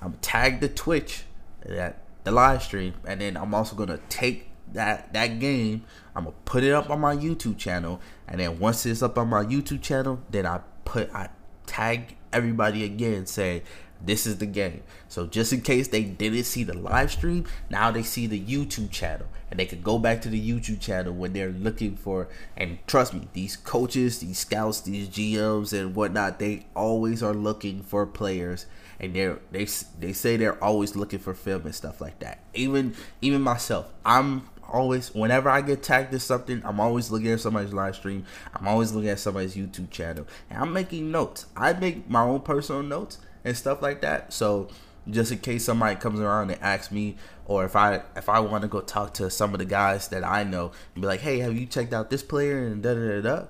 I'm 0.00 0.10
gonna 0.10 0.20
tag 0.20 0.60
the 0.60 0.68
Twitch 0.68 1.24
that 1.66 2.02
the 2.24 2.30
live 2.30 2.62
stream, 2.62 2.94
and 3.06 3.20
then 3.20 3.36
I'm 3.36 3.54
also 3.54 3.74
gonna 3.76 4.00
take 4.08 4.48
that 4.72 5.12
that 5.12 5.38
game. 5.38 5.84
I'm 6.14 6.24
gonna 6.24 6.36
put 6.44 6.64
it 6.64 6.72
up 6.72 6.90
on 6.90 7.00
my 7.00 7.16
YouTube 7.16 7.58
channel, 7.58 8.00
and 8.26 8.40
then 8.40 8.58
once 8.58 8.86
it's 8.86 9.02
up 9.02 9.18
on 9.18 9.28
my 9.28 9.44
YouTube 9.44 9.82
channel, 9.82 10.20
then 10.30 10.46
I 10.46 10.60
put 10.84 11.12
I 11.12 11.28
tag 11.68 12.16
everybody 12.32 12.84
again, 12.84 13.26
say 13.26 13.62
this 14.04 14.26
is 14.26 14.38
the 14.38 14.46
game. 14.46 14.82
So 15.08 15.26
just 15.26 15.52
in 15.52 15.60
case 15.60 15.88
they 15.88 16.02
didn't 16.02 16.44
see 16.44 16.64
the 16.64 16.76
live 16.76 17.10
stream, 17.10 17.46
now 17.70 17.90
they 17.90 18.02
see 18.02 18.26
the 18.26 18.40
YouTube 18.40 18.90
channel 18.90 19.26
and 19.50 19.58
they 19.58 19.66
can 19.66 19.82
go 19.82 19.98
back 19.98 20.20
to 20.22 20.28
the 20.28 20.50
YouTube 20.50 20.80
channel 20.80 21.12
when 21.12 21.32
they're 21.32 21.50
looking 21.50 21.96
for 21.96 22.28
and 22.56 22.78
trust 22.86 23.14
me, 23.14 23.28
these 23.32 23.56
coaches, 23.56 24.20
these 24.20 24.38
scouts, 24.38 24.80
these 24.82 25.08
GMs 25.08 25.78
and 25.78 25.94
whatnot, 25.94 26.38
they 26.38 26.66
always 26.76 27.22
are 27.22 27.34
looking 27.34 27.82
for 27.82 28.06
players 28.06 28.66
and 29.00 29.14
they're 29.14 29.38
they 29.52 29.66
they 29.98 30.12
say 30.12 30.36
they're 30.36 30.62
always 30.62 30.96
looking 30.96 31.18
for 31.18 31.34
film 31.34 31.64
and 31.64 31.74
stuff 31.74 32.00
like 32.00 32.18
that. 32.20 32.40
Even 32.54 32.94
even 33.20 33.40
myself, 33.42 33.92
I'm 34.04 34.48
always 34.68 35.14
whenever 35.14 35.48
I 35.48 35.60
get 35.60 35.82
tagged 35.82 36.12
to 36.12 36.20
something, 36.20 36.62
I'm 36.64 36.80
always 36.80 37.10
looking 37.10 37.28
at 37.28 37.40
somebody's 37.40 37.72
live 37.72 37.96
stream. 37.96 38.24
I'm 38.54 38.68
always 38.68 38.92
looking 38.92 39.10
at 39.10 39.18
somebody's 39.18 39.56
YouTube 39.56 39.90
channel, 39.90 40.26
and 40.50 40.62
I'm 40.62 40.72
making 40.72 41.10
notes. 41.10 41.46
I 41.56 41.72
make 41.72 42.08
my 42.08 42.22
own 42.22 42.40
personal 42.40 42.82
notes 42.82 43.18
and 43.44 43.56
stuff 43.56 43.82
like 43.82 44.00
that. 44.02 44.32
So 44.32 44.68
just 45.10 45.32
in 45.32 45.38
case 45.38 45.64
somebody 45.64 45.96
comes 45.96 46.20
around 46.20 46.50
and 46.50 46.60
asks 46.62 46.92
me, 46.92 47.16
or 47.46 47.64
if 47.64 47.74
I 47.76 48.02
if 48.16 48.28
I 48.28 48.40
want 48.40 48.62
to 48.62 48.68
go 48.68 48.80
talk 48.80 49.14
to 49.14 49.30
some 49.30 49.54
of 49.54 49.58
the 49.58 49.64
guys 49.64 50.08
that 50.08 50.24
I 50.24 50.44
know 50.44 50.72
and 50.94 51.02
be 51.02 51.08
like, 51.08 51.20
hey, 51.20 51.38
have 51.38 51.56
you 51.56 51.66
checked 51.66 51.92
out 51.92 52.10
this 52.10 52.22
player 52.22 52.66
and 52.66 52.82
da 52.82 52.94
da 52.94 53.08
da 53.08 53.20
da, 53.20 53.46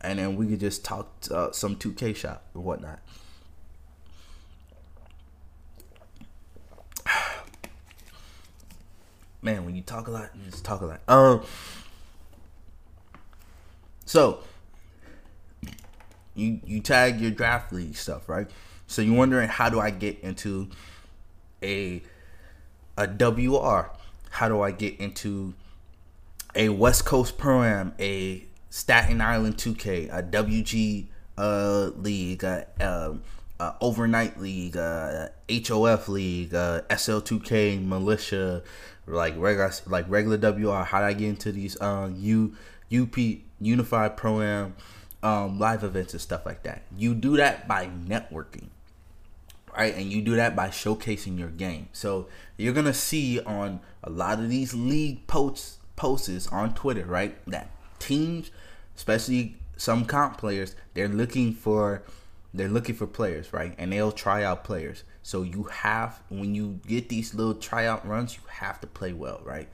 and 0.00 0.18
then 0.18 0.36
we 0.36 0.46
could 0.46 0.60
just 0.60 0.84
talk 0.84 1.12
uh, 1.30 1.52
some 1.52 1.76
2K 1.76 2.16
shop 2.16 2.44
or 2.54 2.62
whatnot. 2.62 2.98
Man, 9.46 9.64
when 9.64 9.76
you 9.76 9.82
talk 9.82 10.08
a 10.08 10.10
lot, 10.10 10.30
you 10.34 10.50
just 10.50 10.64
talk 10.64 10.80
a 10.80 10.86
lot. 10.86 11.00
Um, 11.08 11.42
so 14.04 14.40
you 16.34 16.60
you 16.66 16.80
tag 16.80 17.20
your 17.20 17.30
draft 17.30 17.72
league 17.72 17.96
stuff, 17.96 18.28
right? 18.28 18.50
So 18.88 19.02
you're 19.02 19.16
wondering 19.16 19.48
how 19.48 19.70
do 19.70 19.80
I 19.80 19.90
get 19.90 20.18
into 20.20 20.68
a 21.62 22.02
a 22.98 23.06
WR? 23.06 23.92
How 24.30 24.48
do 24.48 24.60
I 24.60 24.72
get 24.72 24.98
into 24.98 25.54
a 26.54 26.68
West 26.68 27.04
Coast 27.04 27.38
Pro 27.38 27.62
a 27.98 28.44
Staten 28.68 29.20
Island 29.20 29.56
2K, 29.56 30.12
a 30.12 30.22
WG 30.22 31.06
uh, 31.38 31.90
league, 31.96 32.42
a, 32.42 32.66
a, 32.80 33.14
a 33.60 33.74
overnight 33.80 34.38
league, 34.40 34.76
a 34.76 35.30
HOF 35.50 36.08
league, 36.08 36.54
a 36.54 36.84
SL2K 36.90 37.84
militia, 37.84 38.62
like 39.06 39.34
regular 39.36 39.70
like 39.86 40.06
regular 40.08 40.36
WR. 40.36 40.84
How 40.84 41.00
do 41.00 41.06
I 41.06 41.12
get 41.12 41.28
into 41.28 41.52
these 41.52 41.80
uh, 41.80 42.10
U 42.14 42.54
UP 42.92 43.16
Unified 43.60 44.16
Pro 44.16 44.42
Am 44.42 44.76
um, 45.22 45.58
live 45.58 45.84
events 45.84 46.12
and 46.12 46.20
stuff 46.20 46.44
like 46.44 46.62
that? 46.64 46.82
You 46.96 47.14
do 47.14 47.36
that 47.36 47.66
by 47.66 47.86
networking 47.86 48.68
right? 49.76 49.94
And 49.94 50.10
you 50.10 50.22
do 50.22 50.36
that 50.36 50.56
by 50.56 50.68
showcasing 50.68 51.38
your 51.38 51.50
game. 51.50 51.88
So 51.92 52.28
you're 52.56 52.72
gonna 52.72 52.94
see 52.94 53.40
on 53.40 53.80
a 54.02 54.10
lot 54.10 54.38
of 54.38 54.48
these 54.48 54.74
league 54.74 55.26
posts 55.26 55.78
posts 55.96 56.46
on 56.48 56.74
Twitter, 56.74 57.04
right? 57.04 57.36
That 57.46 57.70
teams, 57.98 58.50
especially 58.96 59.56
some 59.76 60.04
comp 60.04 60.38
players, 60.38 60.74
they're 60.94 61.08
looking 61.08 61.52
for 61.52 62.02
they're 62.56 62.68
looking 62.68 62.94
for 62.94 63.06
players, 63.06 63.52
right? 63.52 63.74
And 63.78 63.92
they'll 63.92 64.12
try 64.12 64.42
out 64.42 64.64
players. 64.64 65.04
So 65.22 65.42
you 65.42 65.64
have 65.64 66.22
when 66.28 66.54
you 66.54 66.80
get 66.86 67.08
these 67.08 67.34
little 67.34 67.54
tryout 67.54 68.06
runs, 68.06 68.34
you 68.34 68.42
have 68.48 68.80
to 68.80 68.86
play 68.86 69.12
well, 69.12 69.40
right? 69.44 69.68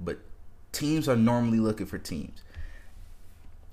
But 0.00 0.18
teams 0.70 1.08
are 1.08 1.16
normally 1.16 1.58
looking 1.58 1.86
for 1.86 1.98
teams. 1.98 2.42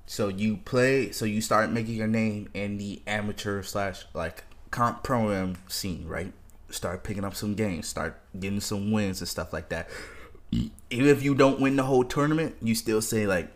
So 0.07 0.27
you 0.27 0.57
play, 0.57 1.11
so 1.11 1.25
you 1.25 1.41
start 1.41 1.71
making 1.71 1.95
your 1.95 2.07
name 2.07 2.49
in 2.53 2.77
the 2.77 3.01
amateur 3.05 3.61
slash 3.61 4.05
like 4.13 4.43
comp 4.71 5.03
pro 5.03 5.31
am 5.31 5.57
scene, 5.67 6.07
right? 6.07 6.33
Start 6.69 7.03
picking 7.03 7.23
up 7.23 7.35
some 7.35 7.53
games, 7.53 7.87
start 7.87 8.19
getting 8.39 8.59
some 8.59 8.91
wins 8.91 9.21
and 9.21 9.27
stuff 9.27 9.53
like 9.53 9.69
that. 9.69 9.89
Even 10.51 11.07
if 11.07 11.21
you 11.23 11.35
don't 11.35 11.59
win 11.59 11.75
the 11.75 11.83
whole 11.83 12.03
tournament, 12.03 12.55
you 12.61 12.75
still 12.75 13.01
say 13.01 13.27
like, 13.27 13.51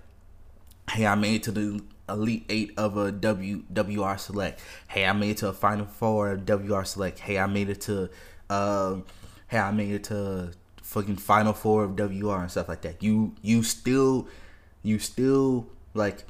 "Hey, 0.91 1.05
I 1.05 1.15
made 1.15 1.35
it 1.35 1.43
to 1.43 1.51
the 1.51 1.81
elite 2.11 2.45
eight 2.49 2.73
of 2.77 2.97
a 2.97 3.11
W 3.11 3.63
WR 3.71 4.17
select. 4.17 4.61
Hey, 4.87 5.05
I 5.05 5.13
made 5.13 5.31
it 5.31 5.37
to 5.37 5.49
a 5.49 5.53
final 5.53 5.85
four 5.85 6.31
of 6.31 6.45
WR 6.45 6.83
select. 6.83 7.19
Hey, 7.19 7.37
I 7.37 7.47
made 7.47 7.69
it 7.69 7.81
to, 7.81 8.09
uh, 8.49 8.97
hey, 9.47 9.59
I 9.59 9.71
made 9.71 9.91
it 9.91 10.03
to 10.05 10.51
fucking 10.89 11.17
final 11.17 11.53
four 11.53 11.83
of 11.83 11.95
WR 11.95 12.41
and 12.41 12.51
stuff 12.51 12.67
like 12.67 12.81
that. 12.81 13.03
You 13.03 13.35
you 13.41 13.61
still 13.63 14.27
you 14.81 14.97
still 14.97 15.67
like 15.93 16.23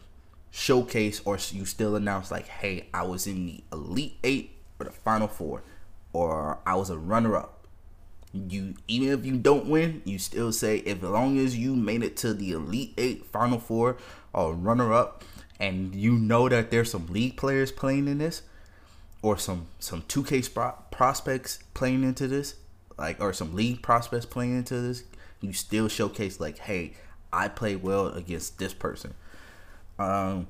showcase 0.51 1.21
or 1.25 1.37
you 1.51 1.65
still 1.65 1.95
announce 1.95 2.31
like, 2.31 2.47
hey, 2.47 2.87
I 2.93 3.03
was 3.03 3.27
in 3.27 3.45
the 3.45 3.63
elite 3.71 4.17
eight 4.23 4.57
or 4.79 4.85
the 4.85 4.91
final 4.91 5.27
four, 5.27 5.63
or 6.13 6.59
I 6.65 6.75
was 6.75 6.89
a 6.89 6.97
runner 6.97 7.35
up. 7.35 7.67
You 8.33 8.75
even 8.87 9.09
if 9.17 9.25
you 9.25 9.37
don't 9.37 9.67
win, 9.67 10.01
you 10.05 10.19
still 10.19 10.51
say 10.51 10.77
if 10.79 11.03
as 11.03 11.09
long 11.09 11.37
as 11.39 11.57
you 11.57 11.75
made 11.75 12.03
it 12.03 12.17
to 12.17 12.33
the 12.33 12.51
elite 12.51 12.93
eight, 12.97 13.25
final 13.25 13.59
four, 13.59 13.97
or 14.33 14.53
runner 14.53 14.93
up, 14.93 15.23
and 15.59 15.93
you 15.93 16.13
know 16.13 16.47
that 16.49 16.71
there's 16.71 16.91
some 16.91 17.07
league 17.07 17.37
players 17.37 17.71
playing 17.71 18.07
in 18.07 18.17
this, 18.17 18.43
or 19.21 19.37
some 19.37 19.67
some 19.79 20.03
2K 20.03 20.49
prospects 20.91 21.59
playing 21.73 22.03
into 22.03 22.27
this, 22.27 22.55
like 22.97 23.21
or 23.21 23.33
some 23.33 23.55
league 23.55 23.81
prospects 23.81 24.25
playing 24.25 24.57
into 24.57 24.79
this, 24.79 25.03
you 25.41 25.53
still 25.53 25.87
showcase 25.87 26.39
like, 26.39 26.59
hey, 26.59 26.93
I 27.31 27.47
played 27.47 27.83
well 27.83 28.07
against 28.07 28.59
this 28.59 28.73
person. 28.73 29.13
Um, 29.97 30.47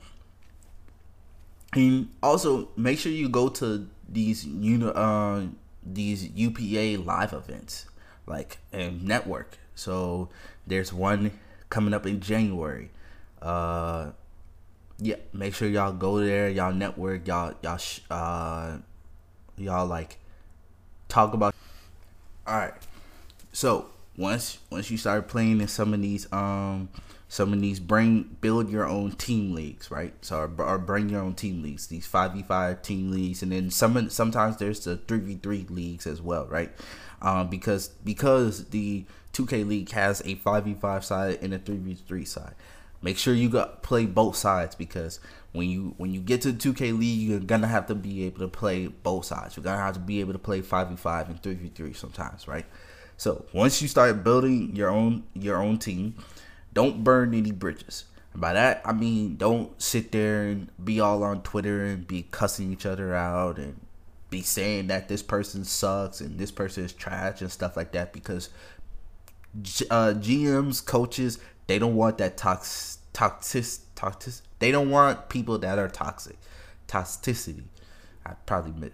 and 1.74 2.10
also 2.22 2.70
make 2.76 3.00
sure 3.00 3.12
you 3.12 3.30
go 3.30 3.50
to 3.50 3.88
these 4.08 4.46
uni 4.46 4.92
uh, 4.94 5.42
these 5.84 6.30
UPA 6.30 7.04
live 7.04 7.34
events 7.34 7.86
like 8.26 8.60
and 8.72 9.04
network. 9.04 9.58
So 9.76 10.30
there's 10.68 10.94
one 10.94 11.32
coming 11.70 11.94
up 11.94 12.06
in 12.06 12.20
January. 12.20 12.92
Uh, 13.42 14.12
yeah, 15.00 15.16
make 15.34 15.56
sure 15.56 15.68
y'all 15.68 15.94
go 15.94 16.20
there. 16.20 16.50
Y'all 16.50 16.74
network. 16.74 17.28
Y'all 17.28 17.54
y'all 17.64 17.78
sh- 17.78 18.02
uh, 18.10 18.78
y'all 19.58 19.88
like 19.88 20.18
talk 21.08 21.34
about. 21.34 21.56
All 22.46 22.58
right. 22.58 22.74
So 23.54 23.88
once 24.18 24.60
once 24.70 24.92
you 24.92 24.98
start 24.98 25.28
playing 25.28 25.62
in 25.62 25.68
some 25.68 25.94
of 25.94 26.02
these 26.02 26.32
um 26.34 26.90
some 27.30 27.54
of 27.54 27.62
these 27.62 27.80
bring 27.80 28.38
build 28.42 28.70
your 28.70 28.88
own 28.88 29.12
team 29.12 29.54
leagues, 29.54 29.90
right? 29.92 30.14
So 30.22 30.38
or, 30.40 30.64
or 30.64 30.78
bring 30.78 31.10
your 31.10 31.22
own 31.22 31.36
team 31.36 31.62
leagues, 31.62 31.88
these 31.88 32.06
five 32.06 32.34
v 32.34 32.44
five 32.44 32.82
team 32.82 33.12
leagues, 33.12 33.42
and 33.42 33.52
then 33.52 33.70
some 33.72 34.10
sometimes 34.10 34.58
there's 34.58 34.84
the 34.84 34.98
three 34.98 35.20
v 35.20 35.40
three 35.42 35.66
leagues 35.70 36.06
as 36.08 36.22
well, 36.22 36.48
right? 36.48 36.72
Um, 37.22 37.48
because 37.50 37.90
because 38.04 38.66
the 38.70 39.06
two 39.32 39.46
K 39.46 39.64
league 39.64 39.92
has 39.92 40.22
a 40.26 40.36
five 40.36 40.66
v 40.66 40.74
five 40.74 41.06
side 41.06 41.40
and 41.42 41.54
a 41.54 41.60
three 41.60 41.78
v 41.78 41.94
three 41.94 42.26
side. 42.26 42.56
Make 43.02 43.18
sure 43.18 43.34
you 43.34 43.50
got 43.50 43.82
play 43.82 44.06
both 44.06 44.36
sides 44.36 44.76
because 44.76 45.20
when 45.52 45.70
you 45.70 45.94
when 45.98 46.14
you 46.14 46.20
get 46.20 46.42
to 46.42 46.52
the 46.52 46.58
two 46.58 46.74
K 46.74 46.92
league, 46.92 47.30
you're 47.30 47.40
gonna 47.40 47.68
have 47.68 47.88
to 47.88 47.96
be 47.96 48.26
able 48.26 48.40
to 48.40 48.48
play 48.48 48.88
both 48.88 49.26
sides. 49.26 49.56
You're 49.56 49.64
gonna 49.64 49.78
have 49.82 49.94
to 49.94 50.00
be 50.00 50.20
able 50.20 50.34
to 50.34 50.40
play 50.40 50.62
five 50.62 50.90
v 50.90 50.96
five 50.96 51.30
and 51.30 51.42
three 51.42 51.56
v 51.56 51.70
three 51.70 51.94
sometimes, 51.94 52.48
right? 52.48 52.66
So 53.18 53.46
once 53.54 53.82
you 53.82 53.88
start 53.88 54.24
building 54.24 54.76
your 54.76 54.90
own 54.90 55.24
your 55.34 55.58
own 55.62 55.78
team 55.78 56.16
don't 56.74 57.04
burn 57.04 57.34
any 57.34 57.52
bridges. 57.52 58.06
And 58.34 58.42
by 58.42 58.54
that, 58.54 58.82
I 58.86 58.94
mean 58.94 59.38
don't 59.38 59.82
sit 59.82 60.12
there 60.12 60.44
and 60.44 60.70
be 60.84 61.00
all 61.00 61.24
on 61.24 61.42
Twitter 61.42 61.84
and 61.86 62.06
be 62.06 62.28
cussing 62.32 62.72
each 62.72 62.86
other 62.86 63.16
out 63.16 63.58
and 63.58 63.80
be 64.30 64.42
saying 64.42 64.88
that 64.88 65.08
this 65.08 65.24
person 65.24 65.66
sucks 65.66 66.22
and 66.22 66.38
this 66.38 66.52
person 66.52 66.86
is 66.86 66.94
trash 66.94 67.42
and 67.42 67.52
stuff 67.52 67.76
like 67.76 67.92
that 67.94 68.14
because 68.14 68.50
uh, 69.90 70.14
GMs, 70.16 70.86
coaches, 70.86 71.40
they 71.70 71.78
don't 71.78 71.96
want 71.96 72.18
that 72.18 72.36
tox 72.36 72.98
toxic 73.14 73.64
toxic. 73.94 74.34
They 74.58 74.72
don't 74.72 74.90
want 74.90 75.30
people 75.30 75.60
that 75.60 75.78
are 75.78 75.88
toxic, 75.88 76.36
toxicity. 76.88 77.62
I 78.26 78.32
probably 78.48 78.92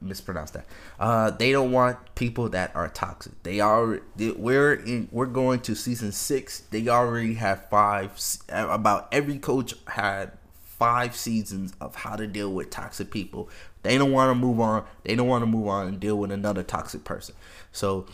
mispronounced 0.00 0.54
that. 0.54 0.66
Uh, 0.98 1.30
they 1.30 1.52
don't 1.52 1.70
want 1.70 2.16
people 2.16 2.48
that 2.48 2.74
are 2.74 2.88
toxic. 2.88 3.40
They 3.44 3.60
are 3.60 4.00
we're 4.16 4.74
in 4.74 5.08
we're 5.12 5.26
going 5.26 5.60
to 5.60 5.76
season 5.76 6.10
six. 6.10 6.58
They 6.58 6.88
already 6.88 7.34
have 7.34 7.68
five. 7.68 8.20
About 8.48 9.06
every 9.12 9.38
coach 9.38 9.74
had 9.86 10.32
five 10.64 11.14
seasons 11.14 11.72
of 11.80 11.94
how 11.94 12.16
to 12.16 12.26
deal 12.26 12.52
with 12.52 12.70
toxic 12.70 13.12
people. 13.12 13.48
They 13.84 13.96
don't 13.96 14.10
want 14.10 14.30
to 14.32 14.34
move 14.34 14.58
on. 14.58 14.84
They 15.04 15.14
don't 15.14 15.28
want 15.28 15.42
to 15.42 15.46
move 15.46 15.68
on 15.68 15.86
and 15.86 16.00
deal 16.00 16.18
with 16.18 16.32
another 16.32 16.64
toxic 16.64 17.04
person. 17.04 17.36
So 17.70 18.06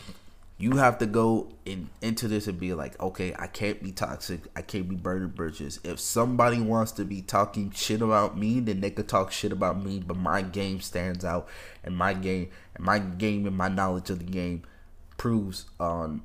you 0.57 0.77
have 0.77 0.97
to 0.99 1.05
go 1.05 1.49
in 1.65 1.89
into 2.01 2.27
this 2.27 2.47
and 2.47 2.57
be 2.57 2.73
like, 2.73 2.99
okay, 3.01 3.35
I 3.37 3.47
can't 3.47 3.83
be 3.83 3.91
toxic. 3.91 4.41
I 4.55 4.61
can't 4.61 4.87
be 4.87 4.95
burning 4.95 5.29
bridges. 5.29 5.81
If 5.83 5.99
somebody 5.99 6.61
wants 6.61 6.93
to 6.93 7.03
be 7.03 7.21
talking 7.21 7.71
shit 7.71 8.01
about 8.01 8.37
me, 8.37 8.61
then 8.61 8.79
they 8.79 8.89
could 8.89 9.09
talk 9.09 9.31
shit 9.31 9.51
about 9.51 9.83
me. 9.83 9.99
But 9.99 10.15
my 10.15 10.41
game 10.41 10.79
stands 10.79 11.25
out, 11.25 11.49
and 11.83 11.97
my 11.97 12.13
game 12.13 12.49
and 12.75 12.85
my 12.85 12.99
game 12.99 13.45
and 13.45 13.57
my 13.57 13.67
knowledge 13.67 14.09
of 14.09 14.19
the 14.19 14.25
game 14.25 14.63
proves 15.17 15.65
on 15.79 16.21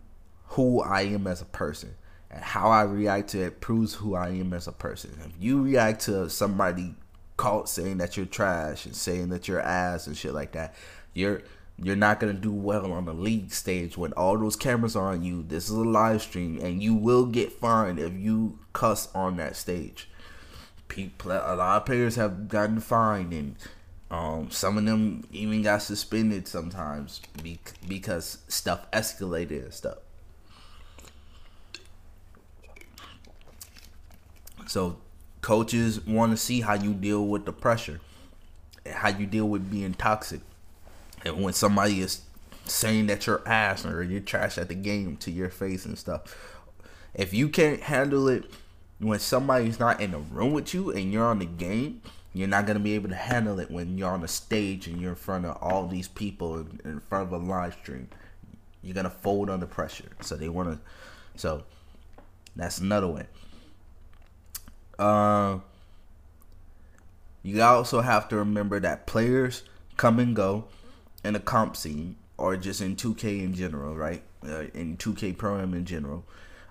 who 0.51 0.81
I 0.81 1.03
am 1.03 1.27
as 1.27 1.41
a 1.41 1.47
person 1.47 1.95
and 2.31 2.43
how 2.43 2.71
I 2.71 2.83
react 2.83 3.31
to 3.31 3.43
it 3.43 3.61
proves 3.61 3.95
who 3.95 4.15
I 4.15 4.29
am 4.29 4.53
as 4.53 4.69
a 4.69 4.73
person. 4.73 5.19
If 5.25 5.33
you 5.43 5.63
react 5.63 6.03
to 6.03 6.31
somebody 6.31 6.95
called 7.37 7.69
saying 7.69 7.99
that 7.99 8.17
you're 8.17 8.27
trash 8.27 8.87
and 8.87 8.95
saying 8.95 9.31
that 9.31 9.49
you're 9.49 9.61
ass 9.61 10.07
and 10.07 10.17
shit 10.17 10.35
like 10.35 10.53
that, 10.53 10.75
you're 11.15 11.43
you're 11.83 11.97
not 11.97 12.21
going 12.21 12.35
to 12.35 12.41
do 12.41 12.53
well 12.53 12.93
on 12.93 13.07
the 13.07 13.15
league 13.15 13.53
stage 13.53 13.97
when 13.97 14.13
all 14.13 14.37
those 14.39 14.57
cameras 14.57 14.95
are 14.95 15.13
on 15.13 15.23
you. 15.23 15.43
This 15.43 15.65
is 15.65 15.77
a 15.77 15.81
live 15.81 16.21
stream, 16.21 16.59
and 16.61 16.83
you 16.83 16.95
will 16.95 17.25
get 17.25 17.53
fined 17.53 17.99
if 17.99 18.13
you 18.13 18.59
cuss 18.73 19.09
on 19.15 19.37
that 19.39 19.57
stage. 19.57 20.09
People, 20.89 21.33
a 21.33 21.57
lot 21.57 21.79
of 21.79 21.87
players 21.87 22.17
have 22.17 22.49
gotten 22.49 22.81
fined, 22.81 23.33
and 23.33 23.57
um, 24.11 24.51
some 24.51 24.77
of 24.77 24.85
them 24.85 25.27
even 25.33 25.63
got 25.63 25.81
suspended 25.81 26.47
sometimes 26.47 27.23
because 27.89 28.39
stuff 28.49 28.91
escalated 28.91 29.65
and 29.65 29.75
stuff. 29.75 29.99
So, 34.67 34.99
coaches 35.41 36.05
want 36.07 36.33
to 36.33 36.37
see 36.37 36.61
how 36.61 36.75
you 36.75 36.93
deal 36.93 37.27
with 37.27 37.47
the 37.47 37.53
pressure, 37.53 38.01
how 38.87 39.09
you 39.09 39.27
deal 39.27 39.49
with 39.49 39.71
being 39.71 39.95
toxic 39.95 40.43
and 41.25 41.43
when 41.43 41.53
somebody 41.53 42.00
is 42.00 42.23
saying 42.65 43.07
that 43.07 43.27
you're 43.27 43.47
ass 43.47 43.85
or 43.85 44.03
you're 44.03 44.21
trash 44.21 44.59
at 44.59 44.69
the 44.69 44.75
game 44.75 45.17
to 45.19 45.31
your 45.31 45.50
face 45.50 45.85
and 45.85 45.99
stuff, 45.99 46.62
if 47.15 47.35
you 47.35 47.49
can't 47.49 47.83
handle 47.83 48.29
it 48.29 48.45
when 48.99 49.19
somebody's 49.19 49.81
not 49.81 50.00
in 50.00 50.12
the 50.12 50.19
room 50.19 50.53
with 50.53 50.73
you 50.75 50.91
and 50.91 51.12
you're 51.12 51.27
on 51.27 51.39
the 51.39 51.47
game, 51.47 52.03
you're 52.33 52.49
not 52.49 52.67
gonna 52.67 52.79
be 52.79 52.95
able 52.95 53.09
to 53.09 53.15
handle 53.15 53.59
it 53.59 53.71
when 53.71 53.99
you're 53.99 54.11
on 54.11 54.21
the 54.21 54.29
stage 54.29 54.87
and 54.87 55.00
you're 55.00 55.11
in 55.11 55.17
front 55.17 55.45
of 55.45 55.57
all 55.61 55.89
these 55.89 56.09
people 56.09 56.67
in 56.85 57.00
front 57.00 57.27
of 57.27 57.33
a 57.33 57.45
live 57.45 57.75
stream. 57.75 58.09
You're 58.83 58.95
gonna 58.95 59.11
fold 59.11 59.50
under 59.50 59.67
pressure. 59.67 60.11
So 60.21 60.37
they 60.37 60.49
wanna 60.49 60.81
So 61.37 61.65
that's 62.55 62.79
another 62.79 63.09
one. 63.09 63.27
Um, 64.99 65.62
you 67.43 67.62
also 67.62 68.03
have 68.03 68.29
to 68.29 68.37
remember 68.37 68.79
that 68.81 69.07
players 69.07 69.62
come 69.97 70.19
and 70.19 70.37
go 70.37 70.67
in 71.25 71.35
the 71.35 71.41
comp 71.41 71.77
scene 71.77 72.17
or 72.39 72.57
just 72.57 72.81
in 72.81 72.97
2K 72.97 73.43
in 73.43 73.55
general, 73.55 73.97
right? 73.97 74.23
Uh, 74.45 74.65
in 74.75 74.97
2K 74.97 75.37
Pro 75.37 75.61
Am 75.61 75.75
in 75.75 75.85
general. 75.85 76.25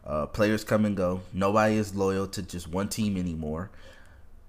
Uh, 0.06 0.26
players 0.26 0.64
come 0.64 0.86
and 0.86 0.98
go. 0.98 1.22
Nobody 1.34 1.76
is 1.76 1.94
loyal 1.94 2.28
to 2.28 2.42
just 2.42 2.68
one 2.68 2.90
team 2.90 3.16
anymore. 3.16 3.70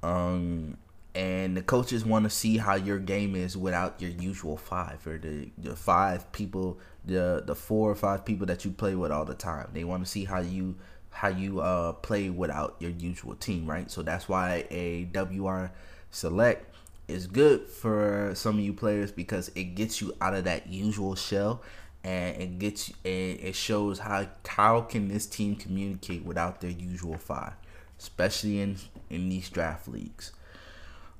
Um, 0.02 0.78
and 1.14 1.56
the 1.56 1.62
coaches 1.62 2.04
want 2.04 2.24
to 2.24 2.30
see 2.30 2.56
how 2.56 2.76
your 2.76 2.98
game 2.98 3.34
is 3.34 3.56
without 3.56 4.00
your 4.00 4.10
usual 4.10 4.56
five 4.56 5.06
or 5.06 5.18
the, 5.18 5.50
the 5.58 5.76
five 5.76 6.30
people, 6.32 6.78
the 7.04 7.42
the 7.44 7.54
four 7.54 7.90
or 7.90 7.94
five 7.94 8.24
people 8.24 8.46
that 8.46 8.64
you 8.64 8.70
play 8.70 8.94
with 8.94 9.10
all 9.10 9.24
the 9.24 9.34
time. 9.34 9.68
They 9.72 9.84
want 9.84 10.04
to 10.04 10.10
see 10.10 10.24
how 10.24 10.40
you 10.40 10.76
how 11.10 11.28
you 11.28 11.60
uh, 11.60 11.92
play 11.94 12.30
without 12.30 12.76
your 12.78 12.92
usual 12.92 13.34
team, 13.34 13.66
right? 13.66 13.90
So 13.90 14.02
that's 14.02 14.28
why 14.28 14.66
a 14.70 15.08
WR 15.12 15.72
select 16.10 16.69
is 17.10 17.26
good 17.26 17.66
for 17.68 18.32
some 18.34 18.58
of 18.58 18.64
you 18.64 18.72
players 18.72 19.12
because 19.12 19.50
it 19.54 19.74
gets 19.74 20.00
you 20.00 20.12
out 20.20 20.34
of 20.34 20.44
that 20.44 20.68
usual 20.68 21.14
shell 21.14 21.62
and 22.02 22.40
it 22.40 22.58
gets 22.58 22.90
and 23.04 23.40
it 23.40 23.54
shows 23.54 23.98
how 23.98 24.26
how 24.46 24.80
can 24.80 25.08
this 25.08 25.26
team 25.26 25.56
communicate 25.56 26.24
without 26.24 26.60
their 26.60 26.70
usual 26.70 27.18
five, 27.18 27.52
especially 27.98 28.60
in 28.60 28.76
in 29.10 29.28
these 29.28 29.48
draft 29.48 29.86
leagues. 29.88 30.32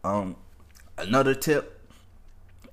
Um, 0.02 0.36
another 0.96 1.34
tip 1.34 1.80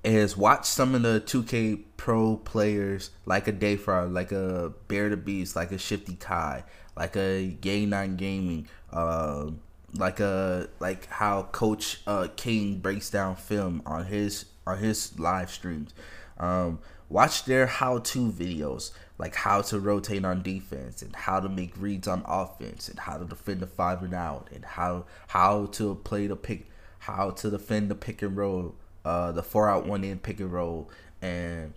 is 0.04 0.36
watch 0.36 0.64
some 0.64 0.94
of 0.94 1.02
the 1.02 1.20
2K 1.20 1.82
Pro 1.96 2.36
players 2.36 3.10
like 3.26 3.48
a 3.48 3.52
Dayfrog, 3.52 4.12
like 4.12 4.32
a 4.32 4.72
Bear 4.86 5.10
the 5.10 5.16
Beast, 5.16 5.56
like 5.56 5.72
a 5.72 5.78
Shifty 5.78 6.14
Kai, 6.14 6.64
like 6.96 7.16
a 7.16 7.48
Gay 7.60 7.84
Nine 7.84 8.16
Gaming, 8.16 8.68
uh, 8.92 9.50
like 9.94 10.20
a 10.20 10.68
like 10.80 11.06
how 11.06 11.44
Coach 11.44 12.00
uh, 12.06 12.28
King 12.36 12.78
breaks 12.78 13.10
down 13.10 13.36
film 13.36 13.82
on 13.86 14.06
his 14.06 14.46
on 14.66 14.78
his 14.78 15.18
live 15.18 15.50
streams. 15.50 15.94
Um, 16.38 16.78
watch 17.08 17.44
their 17.44 17.66
how-to 17.66 18.30
videos, 18.30 18.92
like 19.16 19.34
how 19.34 19.62
to 19.62 19.80
rotate 19.80 20.24
on 20.24 20.42
defense 20.42 21.02
and 21.02 21.14
how 21.16 21.40
to 21.40 21.48
make 21.48 21.72
reads 21.76 22.06
on 22.06 22.22
offense 22.26 22.88
and 22.88 22.98
how 22.98 23.16
to 23.16 23.24
defend 23.24 23.60
the 23.60 23.66
five 23.66 24.02
and 24.02 24.14
out 24.14 24.48
and 24.54 24.64
how 24.64 25.06
how 25.28 25.66
to 25.66 25.96
play 25.96 26.26
the 26.26 26.36
pick, 26.36 26.66
how 27.00 27.30
to 27.30 27.50
defend 27.50 27.90
the 27.90 27.94
pick 27.94 28.22
and 28.22 28.36
roll, 28.36 28.74
uh, 29.04 29.32
the 29.32 29.42
four 29.42 29.68
out 29.68 29.86
one 29.86 30.04
in 30.04 30.18
pick 30.18 30.38
and 30.38 30.52
roll, 30.52 30.90
and 31.22 31.72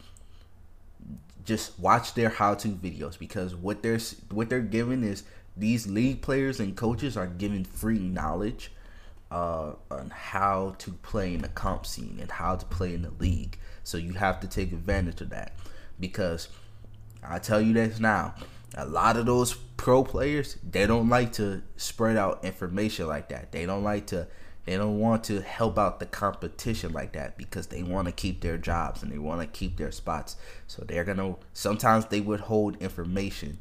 just 1.44 1.80
watch 1.80 2.14
their 2.14 2.30
how-to 2.30 2.68
videos 2.68 3.18
because 3.18 3.56
what 3.56 3.82
they're 3.82 4.00
what 4.30 4.50
they're 4.50 4.60
giving 4.60 5.04
is 5.04 5.24
these 5.62 5.88
league 5.88 6.22
players 6.22 6.60
and 6.60 6.76
coaches 6.76 7.16
are 7.16 7.28
given 7.28 7.64
free 7.64 8.00
knowledge 8.00 8.72
uh, 9.32 9.74
on 9.90 10.10
how 10.10 10.76
to 10.80 10.92
play 10.92 11.34
in 11.34 11.42
the 11.42 11.48
comp 11.48 11.86
scene 11.86 12.18
and 12.20 12.30
how 12.30 12.56
to 12.56 12.66
play 12.66 12.94
in 12.94 13.04
the 13.04 13.12
league. 13.20 13.58
So 13.84 13.98
you 13.98 14.14
have 14.14 14.40
to 14.42 14.48
take 14.48 14.72
advantage 14.72 15.22
of 15.22 15.30
that 15.30 15.54
because 16.00 16.50
I 17.24 17.40
tell 17.40 17.62
you 17.62 17.74
this 17.74 18.00
now, 18.00 18.36
a 18.76 18.86
lot 18.86 19.18
of 19.18 19.26
those 19.26 19.54
pro 19.54 20.04
players 20.04 20.58
they 20.70 20.86
don't 20.86 21.10
like 21.10 21.34
to 21.34 21.62
spread 21.76 22.18
out 22.18 22.44
information 22.44 23.08
like 23.08 23.30
that. 23.30 23.52
They 23.52 23.66
don't 23.66 23.84
like 23.84 24.08
to 24.08 24.28
they 24.66 24.78
don't 24.78 25.00
want 25.00 25.24
to 25.26 25.42
help 25.42 25.80
out 25.80 26.00
the 26.00 26.06
competition 26.06 26.94
like 26.94 27.14
that 27.14 27.36
because 27.38 27.68
they 27.68 27.82
want 27.82 28.08
to 28.08 28.12
keep 28.12 28.42
their 28.42 28.58
jobs 28.58 29.02
and 29.02 29.12
they 29.12 29.18
want 29.18 29.42
to 29.42 29.48
keep 29.48 29.78
their 29.78 29.92
spots. 29.92 30.36
So 30.68 30.84
they're 30.84 31.04
gonna 31.04 31.36
sometimes 31.54 32.06
they 32.06 32.22
withhold 32.22 32.78
information, 32.78 33.60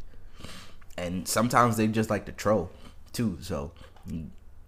and 0.97 1.27
sometimes 1.27 1.77
they 1.77 1.87
just 1.87 2.11
like 2.11 2.27
to 2.27 2.33
troll 2.33 2.71
too. 3.13 3.39
So 3.41 3.73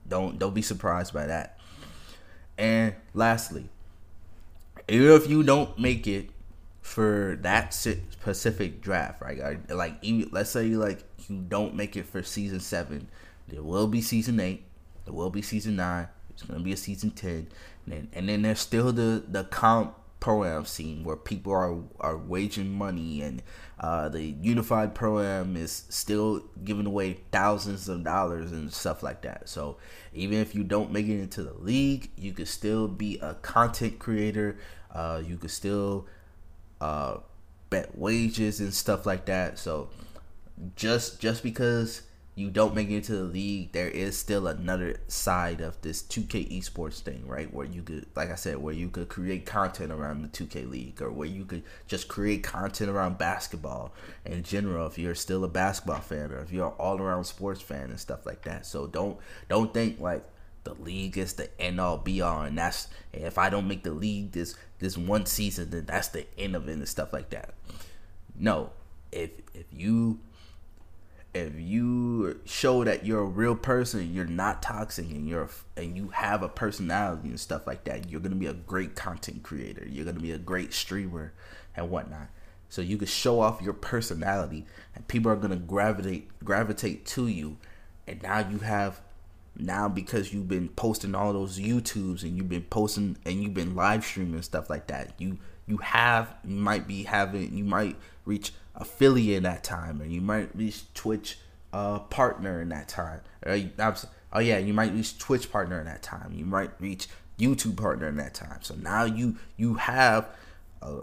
don't 0.08 0.38
don't 0.38 0.54
be 0.54 0.62
surprised 0.62 1.12
by 1.12 1.26
that. 1.26 1.58
And 2.58 2.94
lastly, 3.14 3.68
even 4.88 5.10
if 5.12 5.28
you 5.28 5.42
don't 5.42 5.78
make 5.78 6.06
it 6.06 6.30
for 6.82 7.38
that 7.42 7.72
specific 7.72 8.80
draft, 8.80 9.22
right? 9.22 9.70
Like 9.70 9.94
even, 10.02 10.28
let's 10.32 10.50
say 10.50 10.66
you 10.66 10.78
like 10.78 11.04
you 11.28 11.36
don't 11.48 11.74
make 11.74 11.96
it 11.96 12.06
for 12.06 12.22
season 12.22 12.60
seven, 12.60 13.08
there 13.48 13.62
will 13.62 13.86
be 13.86 14.00
season 14.00 14.40
eight, 14.40 14.64
there 15.04 15.14
will 15.14 15.30
be 15.30 15.42
season 15.42 15.76
nine, 15.76 16.08
it's 16.30 16.42
gonna 16.42 16.60
be 16.60 16.72
a 16.72 16.76
season 16.76 17.10
ten, 17.10 17.46
and 17.86 17.94
then, 17.94 18.08
and 18.12 18.28
then 18.28 18.42
there's 18.42 18.60
still 18.60 18.92
the 18.92 19.22
the 19.28 19.44
comp 19.44 19.94
pro 20.22 20.44
am 20.44 20.64
scene 20.64 21.02
where 21.02 21.16
people 21.16 21.52
are 21.52 21.82
are 21.98 22.16
waging 22.16 22.72
money 22.72 23.22
and 23.22 23.42
uh, 23.80 24.08
the 24.08 24.22
unified 24.22 24.94
pro 24.94 25.18
am 25.18 25.56
is 25.56 25.82
still 25.88 26.44
giving 26.62 26.86
away 26.86 27.18
thousands 27.32 27.88
of 27.88 28.04
dollars 28.04 28.52
and 28.52 28.72
stuff 28.72 29.02
like 29.02 29.22
that. 29.22 29.48
So 29.48 29.78
even 30.14 30.38
if 30.38 30.54
you 30.54 30.62
don't 30.62 30.92
make 30.92 31.06
it 31.08 31.20
into 31.20 31.42
the 31.42 31.54
league, 31.54 32.12
you 32.16 32.32
could 32.32 32.46
still 32.46 32.86
be 32.86 33.18
a 33.18 33.34
content 33.34 33.98
creator. 33.98 34.58
Uh, 34.92 35.20
you 35.26 35.36
could 35.36 35.50
still 35.50 36.06
uh, 36.80 37.16
bet 37.68 37.98
wages 37.98 38.60
and 38.60 38.72
stuff 38.72 39.04
like 39.04 39.24
that. 39.24 39.58
So 39.58 39.88
just 40.76 41.18
just 41.18 41.42
because 41.42 42.02
you 42.34 42.50
don't 42.50 42.74
make 42.74 42.88
it 42.88 42.96
into 42.96 43.14
the 43.14 43.24
league, 43.24 43.72
there 43.72 43.88
is 43.88 44.16
still 44.16 44.46
another 44.46 44.96
side 45.06 45.60
of 45.60 45.78
this 45.82 46.02
2K 46.02 46.58
esports 46.58 47.00
thing, 47.00 47.26
right? 47.26 47.52
Where 47.52 47.66
you 47.66 47.82
could, 47.82 48.06
like 48.16 48.30
I 48.30 48.36
said, 48.36 48.56
where 48.56 48.72
you 48.72 48.88
could 48.88 49.10
create 49.10 49.44
content 49.44 49.92
around 49.92 50.22
the 50.22 50.28
2K 50.28 50.70
league, 50.70 51.02
or 51.02 51.10
where 51.12 51.28
you 51.28 51.44
could 51.44 51.62
just 51.86 52.08
create 52.08 52.42
content 52.42 52.88
around 52.88 53.18
basketball 53.18 53.92
in 54.24 54.42
general. 54.44 54.86
If 54.86 54.98
you're 54.98 55.14
still 55.14 55.44
a 55.44 55.48
basketball 55.48 56.00
fan, 56.00 56.32
or 56.32 56.38
if 56.38 56.50
you're 56.50 56.68
an 56.68 56.74
all-around 56.78 57.24
sports 57.24 57.60
fan 57.60 57.90
and 57.90 58.00
stuff 58.00 58.24
like 58.24 58.42
that. 58.44 58.64
So 58.64 58.86
don't 58.86 59.18
don't 59.50 59.74
think 59.74 60.00
like 60.00 60.24
the 60.64 60.74
league 60.74 61.18
is 61.18 61.34
the 61.34 61.50
end 61.60 61.80
all 61.80 61.98
be 61.98 62.22
all, 62.22 62.42
and 62.42 62.56
that's 62.56 62.88
if 63.12 63.36
I 63.36 63.50
don't 63.50 63.68
make 63.68 63.82
the 63.82 63.92
league 63.92 64.32
this 64.32 64.56
this 64.78 64.96
one 64.96 65.26
season, 65.26 65.68
then 65.68 65.84
that's 65.84 66.08
the 66.08 66.26
end 66.38 66.56
of 66.56 66.66
it 66.66 66.72
and 66.72 66.88
stuff 66.88 67.12
like 67.12 67.28
that. 67.30 67.54
No, 68.38 68.70
if 69.10 69.30
if 69.52 69.66
you 69.70 70.20
if 71.34 71.54
you 71.56 72.40
show 72.44 72.84
that 72.84 73.06
you're 73.06 73.22
a 73.22 73.24
real 73.24 73.54
person, 73.54 74.12
you're 74.12 74.26
not 74.26 74.62
toxic, 74.62 75.10
and 75.10 75.26
you're 75.28 75.48
and 75.76 75.96
you 75.96 76.08
have 76.08 76.42
a 76.42 76.48
personality 76.48 77.28
and 77.28 77.40
stuff 77.40 77.66
like 77.66 77.84
that, 77.84 78.10
you're 78.10 78.20
gonna 78.20 78.34
be 78.34 78.46
a 78.46 78.52
great 78.52 78.94
content 78.94 79.42
creator. 79.42 79.86
You're 79.88 80.04
gonna 80.04 80.20
be 80.20 80.32
a 80.32 80.38
great 80.38 80.74
streamer 80.74 81.32
and 81.74 81.90
whatnot. 81.90 82.28
So 82.68 82.82
you 82.82 82.98
can 82.98 83.06
show 83.06 83.40
off 83.40 83.62
your 83.62 83.72
personality, 83.72 84.66
and 84.94 85.08
people 85.08 85.32
are 85.32 85.36
gonna 85.36 85.56
gravitate 85.56 86.28
gravitate 86.44 87.06
to 87.06 87.28
you. 87.28 87.56
And 88.06 88.22
now 88.22 88.40
you 88.40 88.58
have 88.58 89.00
now 89.56 89.88
because 89.88 90.32
you've 90.32 90.48
been 90.48 90.68
posting 90.68 91.14
all 91.14 91.32
those 91.32 91.58
YouTubes 91.58 92.22
and 92.22 92.36
you've 92.36 92.48
been 92.48 92.64
posting 92.64 93.16
and 93.24 93.42
you've 93.42 93.54
been 93.54 93.74
live 93.74 94.04
streaming 94.04 94.42
stuff 94.42 94.68
like 94.68 94.86
that. 94.88 95.12
You 95.18 95.38
you 95.66 95.78
have 95.78 96.34
you 96.44 96.56
might 96.56 96.86
be 96.86 97.04
having 97.04 97.56
you 97.56 97.64
might 97.64 97.96
reach 98.24 98.52
affiliate 98.74 99.38
in 99.38 99.42
that 99.44 99.64
time, 99.64 100.00
or 100.00 100.04
you 100.04 100.20
might 100.20 100.54
reach 100.54 100.92
Twitch 100.94 101.38
uh, 101.72 102.00
partner 102.00 102.60
in 102.60 102.68
that 102.70 102.88
time. 102.88 103.20
Or, 103.44 103.58
oh 104.32 104.40
yeah, 104.40 104.58
you 104.58 104.72
might 104.72 104.92
reach 104.92 105.18
Twitch 105.18 105.50
partner 105.50 105.80
in 105.80 105.86
that 105.86 106.02
time. 106.02 106.32
You 106.34 106.44
might 106.44 106.70
reach 106.80 107.08
YouTube 107.38 107.76
partner 107.76 108.08
in 108.08 108.16
that 108.16 108.34
time. 108.34 108.58
So 108.62 108.74
now 108.74 109.04
you 109.04 109.36
you 109.56 109.74
have 109.74 110.28
a, 110.80 111.02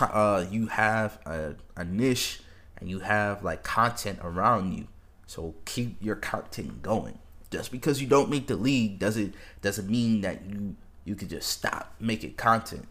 a 0.00 0.04
uh, 0.04 0.46
you 0.50 0.66
have 0.68 1.18
a, 1.26 1.54
a 1.76 1.84
niche 1.84 2.40
and 2.78 2.90
you 2.90 3.00
have 3.00 3.42
like 3.42 3.62
content 3.62 4.18
around 4.22 4.74
you. 4.74 4.88
So 5.26 5.54
keep 5.64 5.96
your 6.00 6.16
content 6.16 6.82
going. 6.82 7.18
Just 7.50 7.70
because 7.70 8.00
you 8.00 8.06
don't 8.06 8.28
make 8.28 8.48
the 8.48 8.56
league 8.56 8.98
doesn't 8.98 9.34
doesn't 9.62 9.88
mean 9.88 10.20
that 10.22 10.42
you 10.48 10.76
you 11.04 11.14
can 11.14 11.28
just 11.28 11.48
stop 11.48 11.94
making 12.00 12.34
content 12.34 12.86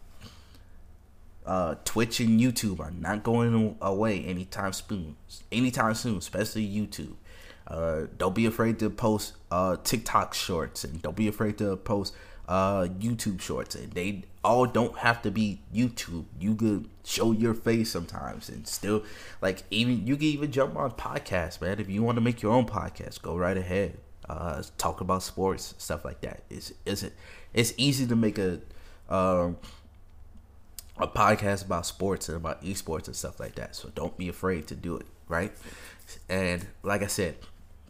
uh, 1.46 1.76
Twitch 1.84 2.20
and 2.20 2.40
YouTube 2.40 2.80
are 2.80 2.90
not 2.90 3.22
going 3.22 3.76
away 3.80 4.24
anytime 4.24 4.72
soon. 4.72 5.16
Anytime 5.52 5.94
soon, 5.94 6.18
especially 6.18 6.66
YouTube. 6.66 7.14
Uh, 7.66 8.06
don't 8.18 8.34
be 8.34 8.46
afraid 8.46 8.78
to 8.78 8.90
post 8.90 9.34
uh, 9.50 9.76
TikTok 9.82 10.34
shorts 10.34 10.84
and 10.84 11.00
don't 11.02 11.16
be 11.16 11.28
afraid 11.28 11.58
to 11.58 11.76
post 11.76 12.14
uh, 12.48 12.84
YouTube 12.98 13.40
shorts. 13.40 13.74
And 13.74 13.92
they 13.92 14.24
all 14.44 14.66
don't 14.66 14.96
have 14.98 15.22
to 15.22 15.30
be 15.30 15.60
YouTube. 15.74 16.24
You 16.40 16.54
could 16.54 16.88
show 17.04 17.32
your 17.32 17.54
face 17.54 17.90
sometimes 17.90 18.48
and 18.48 18.66
still 18.66 19.04
like 19.40 19.62
even 19.70 20.06
you 20.06 20.16
can 20.16 20.26
even 20.26 20.50
jump 20.52 20.76
on 20.76 20.92
podcasts, 20.92 21.60
man. 21.60 21.78
If 21.80 21.88
you 21.88 22.02
want 22.02 22.16
to 22.16 22.22
make 22.22 22.42
your 22.42 22.52
own 22.52 22.66
podcast, 22.66 23.22
go 23.22 23.36
right 23.36 23.56
ahead. 23.56 23.98
Uh, 24.28 24.62
talk 24.78 25.00
about 25.00 25.22
sports, 25.22 25.74
stuff 25.78 26.04
like 26.04 26.20
that. 26.22 26.42
It's 26.50 26.72
it's 26.84 27.04
it's 27.54 27.72
easy 27.76 28.06
to 28.06 28.16
make 28.16 28.38
a 28.38 28.60
um, 29.08 29.56
a 30.98 31.06
podcast 31.06 31.64
about 31.64 31.86
sports 31.86 32.28
and 32.28 32.36
about 32.36 32.62
esports 32.62 33.06
and 33.06 33.16
stuff 33.16 33.38
like 33.40 33.54
that. 33.56 33.76
So 33.76 33.90
don't 33.94 34.16
be 34.16 34.28
afraid 34.28 34.66
to 34.68 34.74
do 34.74 34.96
it, 34.96 35.06
right? 35.28 35.52
And 36.28 36.66
like 36.82 37.02
I 37.02 37.06
said, 37.06 37.36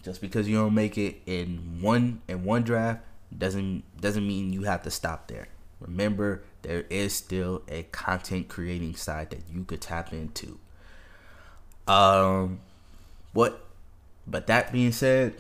just 0.03 0.21
because 0.21 0.49
you 0.49 0.57
don't 0.57 0.75
make 0.75 0.97
it 0.99 1.17
in 1.27 1.79
one 1.81 2.23
in 2.29 2.45
one 2.45 2.63
draft 2.63 3.01
doesn't 3.37 3.83
doesn't 4.01 4.27
mean 4.27 4.53
you 4.53 4.63
have 4.63 4.83
to 4.83 4.91
stop 4.91 5.29
there. 5.29 5.49
Remember, 5.81 6.43
there 6.63 6.85
is 6.89 7.15
still 7.15 7.63
a 7.69 7.83
content 7.85 8.49
creating 8.49 8.97
side 8.97 9.31
that 9.31 9.43
you 9.53 9.65
could 9.65 9.81
tap 9.81 10.13
into. 10.13 10.59
Um 11.87 12.61
What? 13.33 13.65
But 14.27 14.47
that 14.49 14.73
being 14.73 14.93
said, 14.93 15.35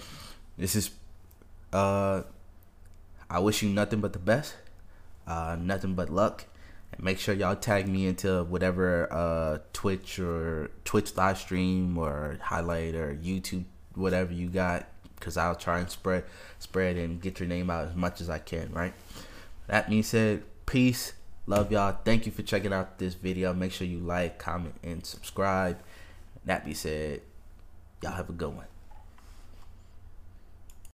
this 0.59 0.77
is 0.77 0.91
uh 1.73 2.23
I 3.29 3.39
wish 3.41 3.63
you 3.63 3.71
nothing 3.71 4.01
but 4.01 4.13
the 4.13 4.19
best. 4.19 4.55
Uh 5.27 5.57
nothing 5.59 5.95
but 5.95 6.11
luck. 6.11 6.45
Make 6.99 7.19
sure 7.19 7.35
y'all 7.35 7.57
tag 7.57 7.89
me 7.89 8.07
into 8.07 8.45
whatever 8.45 9.13
uh 9.13 9.59
Twitch 9.73 10.19
or 10.19 10.71
Twitch 10.85 11.17
live 11.17 11.39
stream 11.39 11.99
or 11.99 12.39
highlight 12.41 12.95
or 12.95 13.15
YouTube 13.15 13.65
whatever 13.95 14.33
you 14.33 14.49
got 14.49 14.89
cuz 15.21 15.37
I'll 15.37 15.55
try 15.55 15.79
and 15.79 15.91
spread 15.91 16.25
spread 16.59 16.97
and 16.97 17.21
get 17.21 17.41
your 17.41 17.49
name 17.49 17.71
out 17.71 17.89
as 17.89 17.95
much 17.95 18.21
as 18.21 18.31
I 18.31 18.39
can, 18.39 18.73
right? 18.73 18.95
That 19.67 19.89
being 19.89 20.03
said, 20.03 20.45
peace. 20.67 21.13
Love 21.47 21.71
y'all. 21.71 21.97
Thank 22.05 22.27
you 22.27 22.33
for 22.33 22.43
checking 22.43 22.73
out 22.73 22.99
this 22.99 23.15
video. 23.15 23.55
Make 23.55 23.73
sure 23.73 23.87
you 23.87 23.99
like, 23.99 24.39
comment, 24.39 24.75
and 24.83 25.05
subscribe. 25.07 25.79
That 26.45 26.65
being 26.65 26.75
said, 26.75 27.23
y'all 28.03 28.13
have 28.13 28.29
a 28.29 28.33
good 28.33 28.55
one. 28.55 28.67